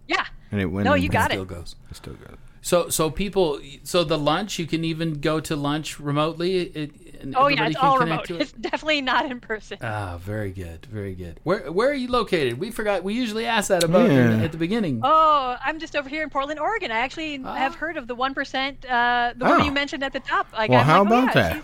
Yeah. 0.08 0.26
and 0.52 0.62
it 0.62 0.68
went. 0.68 0.86
No, 0.86 0.94
you 0.94 1.10
got 1.10 1.32
it. 1.32 1.34
still 1.34 1.44
it. 1.44 1.48
goes. 1.50 1.76
It's 1.90 1.98
still 1.98 2.14
goes. 2.14 2.38
So 2.62 2.90
so 2.90 3.10
people 3.10 3.60
so 3.84 4.04
the 4.04 4.18
lunch 4.18 4.60
you 4.60 4.68
can 4.68 4.84
even 4.84 5.20
go 5.20 5.40
to 5.40 5.56
lunch 5.56 6.00
remotely. 6.00 6.62
It, 6.62 6.92
and 7.22 7.36
Oh 7.38 7.48
yeah, 7.48 7.68
it's 7.68 7.76
all 7.76 8.00
remote. 8.00 8.26
to 8.26 8.40
It's 8.40 8.52
definitely 8.52 9.02
not 9.02 9.30
in 9.30 9.40
person. 9.40 9.78
Ah, 9.82 10.18
very 10.22 10.52
good, 10.52 10.86
very 10.86 11.16
good. 11.16 11.40
Where 11.44 11.72
where 11.72 11.90
are 11.90 11.94
you 11.94 12.08
located? 12.10 12.60
We 12.60 12.72
forgot. 12.72 13.04
We 13.04 13.14
usually 13.14 13.46
ask 13.46 13.70
that 13.70 13.84
about 13.84 14.10
Yeah. 14.12 14.38
at 14.44 14.52
the 14.52 14.58
beginning. 14.58 15.02
Oh, 15.04 15.56
I'm 15.64 15.80
just 15.80 15.96
over 15.96 16.10
here 16.10 16.24
in 16.24 16.30
Portland, 16.30 16.60
Oregon. 16.60 16.92
I 16.92 17.00
actually 17.00 17.38
have 17.42 17.76
heard 17.76 17.98
of 17.98 18.08
the 18.08 18.16
one 18.16 18.34
percent, 18.34 18.86
uh, 18.86 19.34
the 19.36 19.46
Oh. 19.46 19.58
one 19.58 19.66
you 19.66 19.72
mentioned 19.72 20.04
at 20.04 20.14
the 20.14 20.20
top. 20.20 20.48
Like, 20.54 20.70
Well, 20.70 20.80
I'm 20.80 20.86
how 20.86 21.04
like, 21.04 21.12
oh, 21.12 21.16
about 21.24 21.36
yeah, 21.36 21.54
that? 21.54 21.64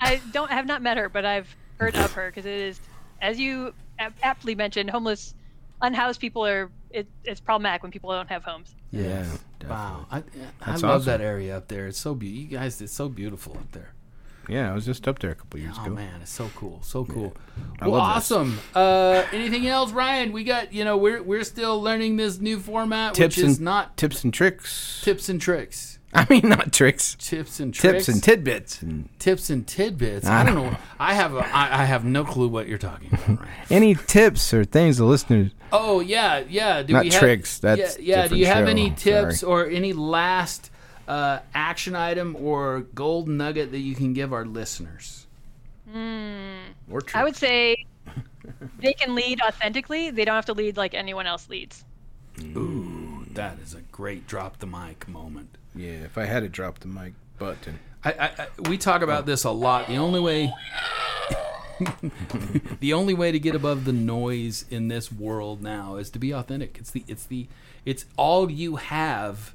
I 0.00 0.20
don't 0.32 0.50
I 0.50 0.54
have 0.54 0.66
not 0.66 0.82
met 0.82 0.96
her, 0.96 1.08
but 1.08 1.24
I've 1.24 1.54
heard 1.78 1.94
of 1.96 2.12
her 2.12 2.28
because 2.30 2.46
it 2.46 2.54
is, 2.58 2.80
as 3.20 3.38
you 3.38 3.74
aptly 4.22 4.54
mentioned, 4.54 4.90
homeless, 4.90 5.34
unhoused 5.82 6.20
people 6.20 6.46
are 6.46 6.70
it, 6.90 7.06
it's 7.24 7.40
problematic 7.40 7.82
when 7.82 7.92
people 7.92 8.10
don't 8.10 8.28
have 8.30 8.42
homes. 8.44 8.74
Yeah. 8.90 9.26
Wow, 9.68 10.06
I, 10.10 10.22
I 10.62 10.70
love 10.76 10.84
awesome. 10.84 11.04
that 11.06 11.20
area 11.20 11.56
up 11.56 11.68
there. 11.68 11.88
It's 11.88 11.98
so 11.98 12.14
beautiful. 12.14 12.42
You 12.52 12.58
guys, 12.58 12.80
it's 12.80 12.92
so 12.94 13.08
beautiful 13.08 13.52
up 13.54 13.70
there. 13.72 13.92
Yeah, 14.48 14.70
I 14.70 14.74
was 14.74 14.84
just 14.86 15.06
up 15.06 15.18
there 15.18 15.30
a 15.30 15.34
couple 15.34 15.60
years 15.60 15.74
Oh 15.78 15.82
ago. 15.82 15.92
Oh 15.92 15.94
man, 15.94 16.20
it's 16.22 16.30
so 16.30 16.50
cool, 16.54 16.80
so 16.82 17.04
cool. 17.04 17.34
I 17.80 17.88
well, 17.88 18.00
awesome. 18.00 18.58
Uh, 18.74 19.24
anything 19.32 19.66
else, 19.66 19.92
Ryan? 19.92 20.32
We 20.32 20.44
got 20.44 20.72
you 20.72 20.84
know 20.84 20.96
we're 20.96 21.22
we're 21.22 21.44
still 21.44 21.80
learning 21.82 22.16
this 22.16 22.38
new 22.40 22.58
format, 22.58 23.14
Tips 23.14 23.36
which 23.36 23.44
is 23.44 23.56
and 23.58 23.64
not 23.64 23.96
tips 23.96 24.24
and 24.24 24.32
tricks. 24.32 25.00
tips 25.04 25.28
and 25.28 25.40
tricks. 25.40 25.98
I 26.14 26.26
mean, 26.30 26.48
not 26.48 26.72
tricks. 26.72 27.16
Tips 27.20 27.60
and 27.60 27.74
tricks. 27.74 28.06
Tips 28.06 28.08
and 28.08 28.22
tidbits 28.24 28.80
and 28.80 29.08
tips 29.18 29.50
and 29.50 29.66
tidbits. 29.66 30.26
I 30.26 30.42
don't 30.42 30.54
know. 30.54 30.74
I 30.98 31.12
have 31.12 31.34
a, 31.34 31.40
I, 31.40 31.82
I 31.82 31.84
have 31.84 32.02
no 32.06 32.24
clue 32.24 32.48
what 32.48 32.66
you're 32.66 32.78
talking 32.78 33.12
about. 33.12 33.46
Any 33.70 33.94
tips 33.94 34.54
or 34.54 34.64
things 34.64 34.96
the 34.96 35.04
listeners. 35.04 35.50
Oh 35.70 36.00
yeah, 36.00 36.44
yeah. 36.48 36.82
Do 36.82 36.94
Not 36.94 37.04
we 37.04 37.10
have, 37.10 37.20
tricks, 37.20 37.58
that's 37.58 37.98
yeah. 37.98 38.22
yeah. 38.22 38.28
Do 38.28 38.36
you 38.36 38.46
have 38.46 38.64
show. 38.64 38.70
any 38.70 38.90
tips 38.90 39.40
Sorry. 39.40 39.66
or 39.66 39.70
any 39.70 39.92
last 39.92 40.70
uh, 41.08 41.40
action 41.54 41.96
item 41.96 42.36
or 42.36 42.80
gold 42.94 43.28
nugget 43.28 43.72
that 43.72 43.78
you 43.78 43.94
can 43.94 44.12
give 44.12 44.32
our 44.32 44.44
listeners? 44.44 45.26
Or 46.90 47.00
I 47.14 47.24
would 47.24 47.36
say 47.36 47.86
they 48.78 48.92
can 48.92 49.14
lead 49.14 49.40
authentically. 49.40 50.10
They 50.10 50.24
don't 50.24 50.34
have 50.34 50.46
to 50.46 50.52
lead 50.52 50.76
like 50.76 50.94
anyone 50.94 51.26
else 51.26 51.48
leads. 51.48 51.84
Ooh, 52.40 53.26
that 53.32 53.58
is 53.58 53.74
a 53.74 53.80
great 53.80 54.26
drop 54.26 54.58
the 54.58 54.66
mic 54.66 55.08
moment. 55.08 55.56
Yeah, 55.74 55.90
if 56.04 56.18
I 56.18 56.26
had 56.26 56.40
to 56.40 56.48
drop 56.48 56.80
the 56.80 56.88
mic 56.88 57.14
button. 57.38 57.78
I, 58.04 58.12
I, 58.12 58.26
I, 58.26 58.68
we 58.68 58.78
talk 58.78 59.02
about 59.02 59.26
this 59.26 59.44
a 59.44 59.50
lot. 59.50 59.88
The 59.88 59.96
only 59.96 60.20
way, 60.20 60.52
the 62.80 62.92
only 62.92 63.14
way 63.14 63.32
to 63.32 63.38
get 63.40 63.54
above 63.54 63.84
the 63.84 63.92
noise 63.92 64.66
in 64.70 64.88
this 64.88 65.10
world 65.10 65.62
now 65.62 65.96
is 65.96 66.10
to 66.10 66.18
be 66.18 66.32
authentic. 66.32 66.78
It's 66.78 66.90
the, 66.90 67.04
it's 67.08 67.24
the, 67.24 67.48
it's 67.84 68.04
all 68.16 68.50
you 68.50 68.76
have 68.76 69.54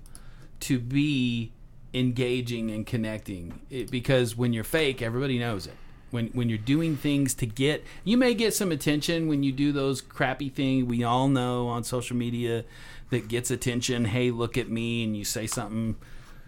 to 0.63 0.80
be 0.80 1.52
engaging 1.93 2.71
and 2.71 2.86
connecting. 2.86 3.60
It, 3.69 3.91
because 3.91 4.36
when 4.36 4.54
you're 4.54 4.63
fake, 4.63 5.02
everybody 5.02 5.39
knows 5.39 5.67
it. 5.67 5.76
When 6.12 6.28
when 6.28 6.47
you're 6.49 6.58
doing 6.58 6.95
things 6.95 7.34
to 7.36 7.45
get, 7.45 7.84
you 8.04 8.17
may 8.17 8.34
get 8.34 8.54
some 8.54 8.71
attention 8.71 9.28
when 9.28 9.43
you 9.43 9.52
do 9.52 9.71
those 9.71 10.02
crappy 10.02 10.49
things. 10.49 10.86
We 10.86 11.04
all 11.04 11.28
know 11.28 11.67
on 11.67 11.84
social 11.84 12.15
media 12.15 12.65
that 13.10 13.28
gets 13.28 13.49
attention. 13.49 14.06
Hey, 14.06 14.30
look 14.30 14.58
at 14.58 14.69
me, 14.69 15.04
and 15.04 15.17
you 15.17 15.23
say 15.23 15.47
something 15.47 15.95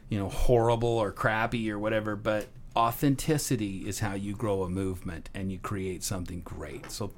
you 0.09 0.19
know 0.19 0.29
horrible 0.29 0.89
or 0.89 1.11
crappy 1.11 1.69
or 1.71 1.79
whatever 1.79 2.15
but 2.15 2.47
authenticity 2.75 3.87
is 3.87 3.99
how 3.99 4.13
you 4.13 4.35
grow 4.35 4.63
a 4.63 4.69
movement 4.69 5.29
and 5.33 5.51
you 5.51 5.57
create 5.57 6.03
something 6.03 6.41
great 6.41 6.91
so 6.91 7.11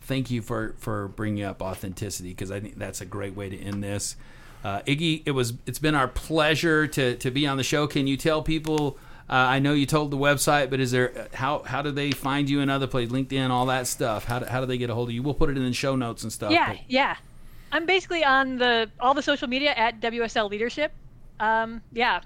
thank 0.00 0.30
you 0.30 0.42
for 0.42 0.74
for 0.78 1.08
bringing 1.08 1.44
up 1.44 1.62
authenticity 1.62 2.30
because 2.30 2.50
i 2.50 2.58
think 2.58 2.78
that's 2.78 3.00
a 3.00 3.06
great 3.06 3.34
way 3.34 3.48
to 3.48 3.58
end 3.58 3.82
this 3.82 4.16
uh, 4.64 4.80
iggy 4.82 5.22
it 5.26 5.30
was 5.32 5.52
it's 5.66 5.78
been 5.78 5.94
our 5.94 6.08
pleasure 6.08 6.86
to 6.86 7.14
to 7.16 7.30
be 7.30 7.46
on 7.46 7.56
the 7.56 7.62
show 7.62 7.86
can 7.86 8.06
you 8.06 8.16
tell 8.16 8.42
people 8.42 8.98
uh, 9.28 9.32
I 9.32 9.58
know 9.58 9.72
you 9.72 9.86
told 9.86 10.10
the 10.10 10.18
website, 10.18 10.68
but 10.68 10.80
is 10.80 10.90
there 10.90 11.28
how 11.32 11.62
how 11.62 11.80
do 11.80 11.90
they 11.90 12.10
find 12.10 12.48
you 12.50 12.60
in 12.60 12.68
other 12.68 12.86
places, 12.86 13.10
LinkedIn, 13.10 13.48
all 13.48 13.64
that 13.66 13.86
stuff? 13.86 14.26
How 14.26 14.40
do, 14.40 14.44
how 14.44 14.60
do 14.60 14.66
they 14.66 14.76
get 14.76 14.90
a 14.90 14.94
hold 14.94 15.08
of 15.08 15.14
you? 15.14 15.22
We'll 15.22 15.32
put 15.32 15.48
it 15.48 15.56
in 15.56 15.64
the 15.64 15.72
show 15.72 15.96
notes 15.96 16.24
and 16.24 16.30
stuff. 16.32 16.52
Yeah, 16.52 16.72
but- 16.74 16.80
yeah. 16.88 17.16
I'm 17.72 17.86
basically 17.86 18.22
on 18.22 18.58
the 18.58 18.90
all 19.00 19.14
the 19.14 19.22
social 19.22 19.48
media 19.48 19.72
at 19.72 19.98
WSL 20.00 20.50
Leadership. 20.50 20.92
Um, 21.40 21.80
yeah, 21.92 22.20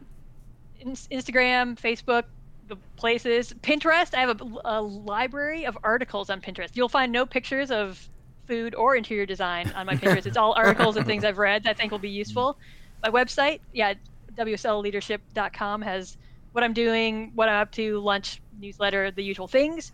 In- 0.81 0.91
Instagram, 0.91 1.79
Facebook, 1.81 2.25
the 2.67 2.77
places. 2.97 3.55
Pinterest. 3.63 4.13
I 4.13 4.21
have 4.23 4.41
a, 4.41 4.47
a 4.65 4.83
library 4.83 5.67
of 5.67 5.79
articles 5.85 6.31
on 6.31 6.41
Pinterest. 6.41 6.71
You'll 6.75 6.89
find 6.89 7.13
no 7.13 7.25
pictures 7.27 7.71
of 7.71 8.09
food 8.49 8.75
or 8.75 8.97
interior 8.97 9.27
design 9.27 9.71
on 9.77 9.87
my 9.87 9.95
Pinterest. 9.95 10.27
it's 10.27 10.37
all 10.37 10.55
articles 10.55 10.97
and 10.97 11.07
things 11.07 11.25
I've 11.25 11.39
read 11.39 11.63
that 11.65 11.71
I 11.71 11.75
think 11.75 11.93
will 11.93 11.99
be 11.99 12.09
useful. 12.09 12.59
My 13.03 13.11
website, 13.11 13.61
yeah, 13.73 13.95
WSLLeadership.com 14.35 15.83
has 15.83 16.17
what 16.53 16.65
I'm 16.65 16.73
doing, 16.73 17.31
what 17.35 17.49
I'm 17.49 17.63
up 17.63 17.71
to, 17.73 18.01
lunch, 18.01 18.41
newsletter, 18.59 19.11
the 19.11 19.23
usual 19.23 19.47
things, 19.47 19.93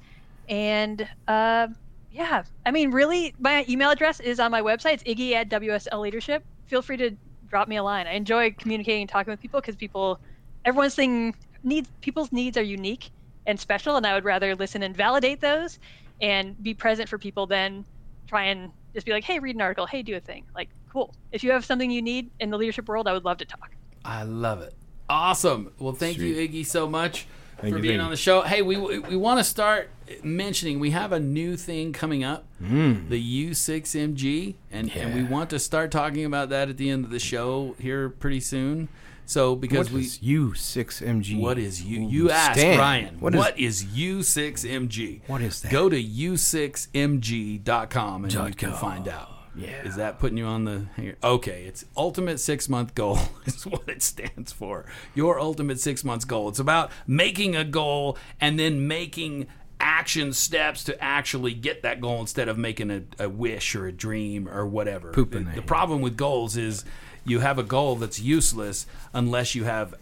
and. 0.48 1.06
Uh, 1.28 1.68
yeah, 2.14 2.44
I 2.64 2.70
mean, 2.70 2.92
really, 2.92 3.34
my 3.40 3.64
email 3.68 3.90
address 3.90 4.20
is 4.20 4.38
on 4.38 4.52
my 4.52 4.62
website. 4.62 4.92
It's 4.94 5.02
iggy 5.02 5.32
at 5.32 5.48
WSL 5.48 6.00
Leadership. 6.00 6.44
Feel 6.66 6.80
free 6.80 6.96
to 6.98 7.10
drop 7.48 7.66
me 7.66 7.74
a 7.74 7.82
line. 7.82 8.06
I 8.06 8.12
enjoy 8.12 8.52
communicating 8.52 9.02
and 9.02 9.10
talking 9.10 9.32
with 9.32 9.40
people 9.40 9.60
because 9.60 9.74
people, 9.74 10.20
everyone's 10.64 10.94
thing 10.94 11.34
needs, 11.64 11.88
people's 12.02 12.30
needs 12.30 12.56
are 12.56 12.62
unique 12.62 13.10
and 13.46 13.58
special, 13.58 13.96
and 13.96 14.06
I 14.06 14.14
would 14.14 14.24
rather 14.24 14.54
listen 14.54 14.84
and 14.84 14.96
validate 14.96 15.40
those 15.40 15.80
and 16.20 16.60
be 16.62 16.72
present 16.72 17.08
for 17.08 17.18
people 17.18 17.46
than 17.46 17.84
try 18.26 18.44
and 18.44 18.70
just 18.94 19.06
be 19.06 19.12
like, 19.12 19.24
hey, 19.24 19.38
read 19.38 19.54
an 19.56 19.60
article, 19.62 19.87
hey, 19.87 20.02
do 20.02 20.14
a 20.16 20.20
thing. 20.20 20.44
Like, 20.54 20.68
cool. 20.92 21.14
If 21.32 21.42
you 21.44 21.50
have 21.52 21.64
something 21.64 21.90
you 21.90 22.02
need 22.02 22.30
in 22.40 22.50
the 22.50 22.56
leadership 22.58 22.88
world, 22.88 23.08
I 23.08 23.12
would 23.12 23.24
love 23.24 23.38
to 23.38 23.44
talk. 23.44 23.70
I 24.04 24.22
love 24.22 24.60
it. 24.62 24.74
Awesome. 25.08 25.72
Well, 25.78 25.92
thank 25.92 26.18
you, 26.18 26.34
Iggy, 26.34 26.64
so 26.64 26.88
much 26.88 27.26
Thank 27.58 27.72
for 27.74 27.78
you, 27.78 27.82
being 27.82 27.94
thank 27.98 28.04
on 28.04 28.10
the 28.10 28.16
show. 28.16 28.42
Hey, 28.42 28.62
we 28.62 28.76
we 28.76 29.16
want 29.16 29.38
to 29.38 29.44
start 29.44 29.90
mentioning 30.22 30.80
we 30.80 30.90
have 30.90 31.12
a 31.12 31.20
new 31.20 31.56
thing 31.56 31.92
coming 31.92 32.24
up, 32.24 32.46
Hmm. 32.58 33.08
the 33.08 33.18
U6MG, 33.50 34.54
and 34.70 34.90
and 34.96 35.14
we 35.14 35.22
want 35.22 35.50
to 35.50 35.58
start 35.58 35.90
talking 35.90 36.24
about 36.24 36.48
that 36.50 36.68
at 36.68 36.76
the 36.76 36.88
end 36.90 37.04
of 37.04 37.10
the 37.10 37.18
show 37.18 37.74
here 37.78 38.08
pretty 38.08 38.40
soon. 38.40 38.88
So 39.26 39.56
because 39.56 39.90
What 39.90 39.94
we 39.94 40.00
is 40.02 40.18
U6MG? 40.18 41.40
what 41.40 41.58
is 41.58 41.82
you? 41.82 42.06
You 42.06 42.30
asked 42.30 42.58
Stan, 42.60 42.78
Ryan. 42.78 43.16
What 43.20 43.34
what 43.34 43.58
is, 43.58 43.82
is, 43.82 43.88
U6MG? 43.88 45.22
What 45.26 45.40
is 45.40 45.62
that? 45.62 45.72
Go 45.72 45.88
to 45.88 46.02
u6mg.com 46.02 48.24
and 48.24 48.32
you 48.32 48.54
can 48.54 48.70
com. 48.70 48.78
find 48.78 49.08
out. 49.08 49.30
Yeah. 49.56 49.87
Is 49.87 49.96
that 49.96 50.18
putting 50.18 50.37
you 50.37 50.46
on 50.46 50.64
the? 50.64 50.87
Okay, 51.22 51.64
it's 51.64 51.84
ultimate 51.96 52.38
six 52.38 52.68
month 52.68 52.94
goal 52.94 53.18
is 53.46 53.64
what 53.64 53.88
it 53.88 54.02
stands 54.02 54.52
for. 54.52 54.84
Your 55.14 55.38
ultimate 55.38 55.78
six 55.80 56.04
months 56.04 56.24
goal. 56.24 56.48
It's 56.48 56.58
about 56.58 56.90
making 57.06 57.54
a 57.54 57.64
goal 57.64 58.18
and 58.40 58.58
then 58.58 58.88
making 58.88 59.46
action 59.78 60.32
steps 60.32 60.82
to 60.84 61.00
actually 61.02 61.54
get 61.54 61.82
that 61.82 62.00
goal 62.00 62.20
instead 62.20 62.48
of 62.48 62.58
making 62.58 62.90
a, 62.90 63.02
a 63.18 63.28
wish 63.28 63.74
or 63.76 63.87
a 63.87 63.92
dream 63.92 64.48
or 64.48 64.66
whatever. 64.66 65.12
Poop 65.12 65.34
in 65.34 65.44
the, 65.44 65.50
the 65.50 65.56
the 65.56 65.62
problem 65.62 66.00
with 66.00 66.16
goals 66.16 66.56
is 66.56 66.84
you 67.24 67.40
have 67.40 67.58
a 67.58 67.62
goal 67.62 67.96
that's 67.96 68.20
useless 68.20 68.87
unless 69.12 69.54
you 69.54 69.64
have 69.64 69.94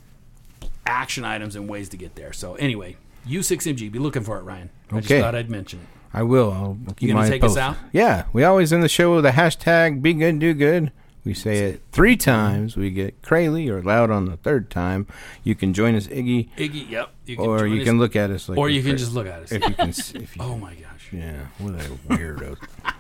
action 0.87 1.25
items 1.25 1.55
and 1.57 1.69
ways 1.69 1.89
to 1.91 1.97
get 1.97 2.15
there. 2.17 2.33
So 2.33 2.55
anyway, 2.57 2.97
U6MG, 3.29 3.91
be 3.91 3.99
looking 3.99 4.23
for 4.23 4.39
it, 4.39 4.43
Ryan. 4.43 4.71
I 4.91 4.97
just 5.01 5.11
Okay. 5.13 5.21
thought 5.21 5.35
I'd 5.35 5.51
mention 5.51 5.81
it. 5.81 5.87
I 6.15 6.23
will. 6.25 6.53
I'll 6.53 6.95
keep 6.95 7.09
gonna 7.09 7.21
mine 7.21 7.31
take 7.31 7.43
us 7.45 7.57
out? 7.57 7.77
Yeah, 7.93 8.25
we 8.33 8.45
always 8.45 8.73
end 8.73 8.83
the 8.83 8.89
show 8.89 9.15
with 9.15 9.25
a 9.25 9.31
hashtag 9.31 10.03
Be 10.03 10.13
Good 10.13 10.39
Do 10.41 10.53
Good. 10.53 10.93
We 11.25 11.35
say 11.35 11.59
it 11.71 11.83
three 11.93 12.17
times. 12.17 12.77
We 12.77 12.91
get 12.91 13.23
crazy 13.23 13.71
or 13.71 13.81
loud 13.81 14.11
on 14.11 14.25
the 14.27 14.37
third 14.39 14.71
time. 14.71 15.07
You 15.45 15.55
can 15.55 15.73
join 15.73 15.95
us, 15.95 16.09
Iggy, 16.09 16.49
Iggy, 16.59 16.91
yep. 16.91 17.11
You 17.27 17.37
or 17.37 17.61
join 17.61 17.73
you 17.75 17.81
us- 17.81 17.85
can 17.87 17.99
look 17.99 18.17
at 18.17 18.31
us 18.31 18.49
like. 18.49 18.59
or 18.59 18.69
you 18.69 18.83
can 18.83 18.97
just 18.97 19.15
look 19.15 19.29
at 19.29 19.41
us. 19.45 19.53
If 19.53 19.67
you 19.69 19.75
can. 19.75 19.89
s- 19.91 20.15
If 20.17 20.37
you, 20.37 20.43
Oh 20.45 20.59
my 20.59 20.75
gosh. 20.75 21.09
yeah, 21.13 21.47
what 21.59 21.75
a 21.75 21.85
weirdo. 22.09 22.57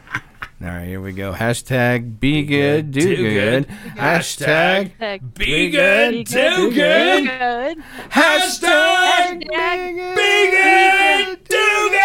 All 0.62 0.68
right, 0.68 0.86
here 0.86 1.00
we 1.00 1.10
go. 1.12 1.32
Hashtag 1.32 2.20
Be 2.20 2.44
Good 2.44 2.92
Do 2.92 3.16
Good. 3.16 3.66
Hashtag 3.66 4.92
Hashtag 4.96 5.34
Be 5.34 5.70
good, 5.70 6.12
Be 6.12 6.22
do 6.24 6.32
Do 6.56 6.70
good. 6.70 7.24
good. 7.24 7.78
Hashtag 8.10 9.42
Hashtag 9.50 10.16
Be 10.16 10.50
good, 10.52 11.44
do 11.48 11.90
good. 11.90 11.98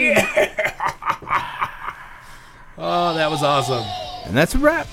Yeah. 0.00 0.56
Oh, 2.82 3.12
that 3.14 3.30
was 3.30 3.42
awesome. 3.42 3.84
and 4.26 4.34
that's 4.34 4.54
a 4.54 4.58
wrap. 4.58 4.86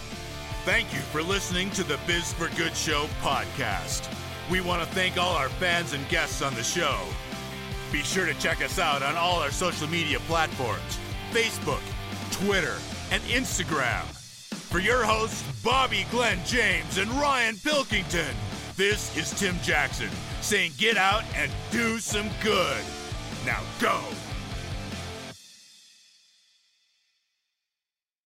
Thank 0.66 0.94
you 0.94 1.00
for 1.00 1.22
listening 1.24 1.70
to 1.72 1.84
the 1.86 1.98
Biz 2.06 2.34
for 2.34 2.50
Good 2.58 2.76
Show 2.76 3.06
podcast. 3.22 4.14
We 4.52 4.60
want 4.60 4.82
to 4.82 4.88
thank 4.94 5.18
all 5.18 5.38
our 5.38 5.48
fans 5.48 5.94
and 5.94 6.06
guests 6.10 6.42
on 6.42 6.54
the 6.56 6.64
show. 6.64 7.00
Be 7.94 8.00
sure 8.04 8.26
to 8.26 8.34
check 8.42 8.62
us 8.62 8.78
out 8.78 9.04
on 9.04 9.16
all 9.16 9.40
our 9.40 9.52
social 9.52 9.88
media 9.88 10.20
platforms 10.28 11.00
Facebook, 11.32 11.82
Twitter, 12.32 12.78
and 13.12 13.22
Instagram. 13.24 14.04
For 14.70 14.80
your 14.80 15.04
hosts, 15.04 15.44
Bobby 15.64 16.06
Glenn 16.12 16.40
James 16.46 16.98
and 16.98 17.10
Ryan 17.12 17.56
Pilkington, 17.58 18.36
this 18.76 19.16
is 19.18 19.32
Tim 19.32 19.56
Jackson 19.62 20.10
saying 20.42 20.74
get 20.78 20.98
out 20.98 21.24
and 21.36 21.52
do 21.72 22.00
some 22.00 22.30
good. 22.44 22.84
Now 23.46 23.62
go 23.80 24.02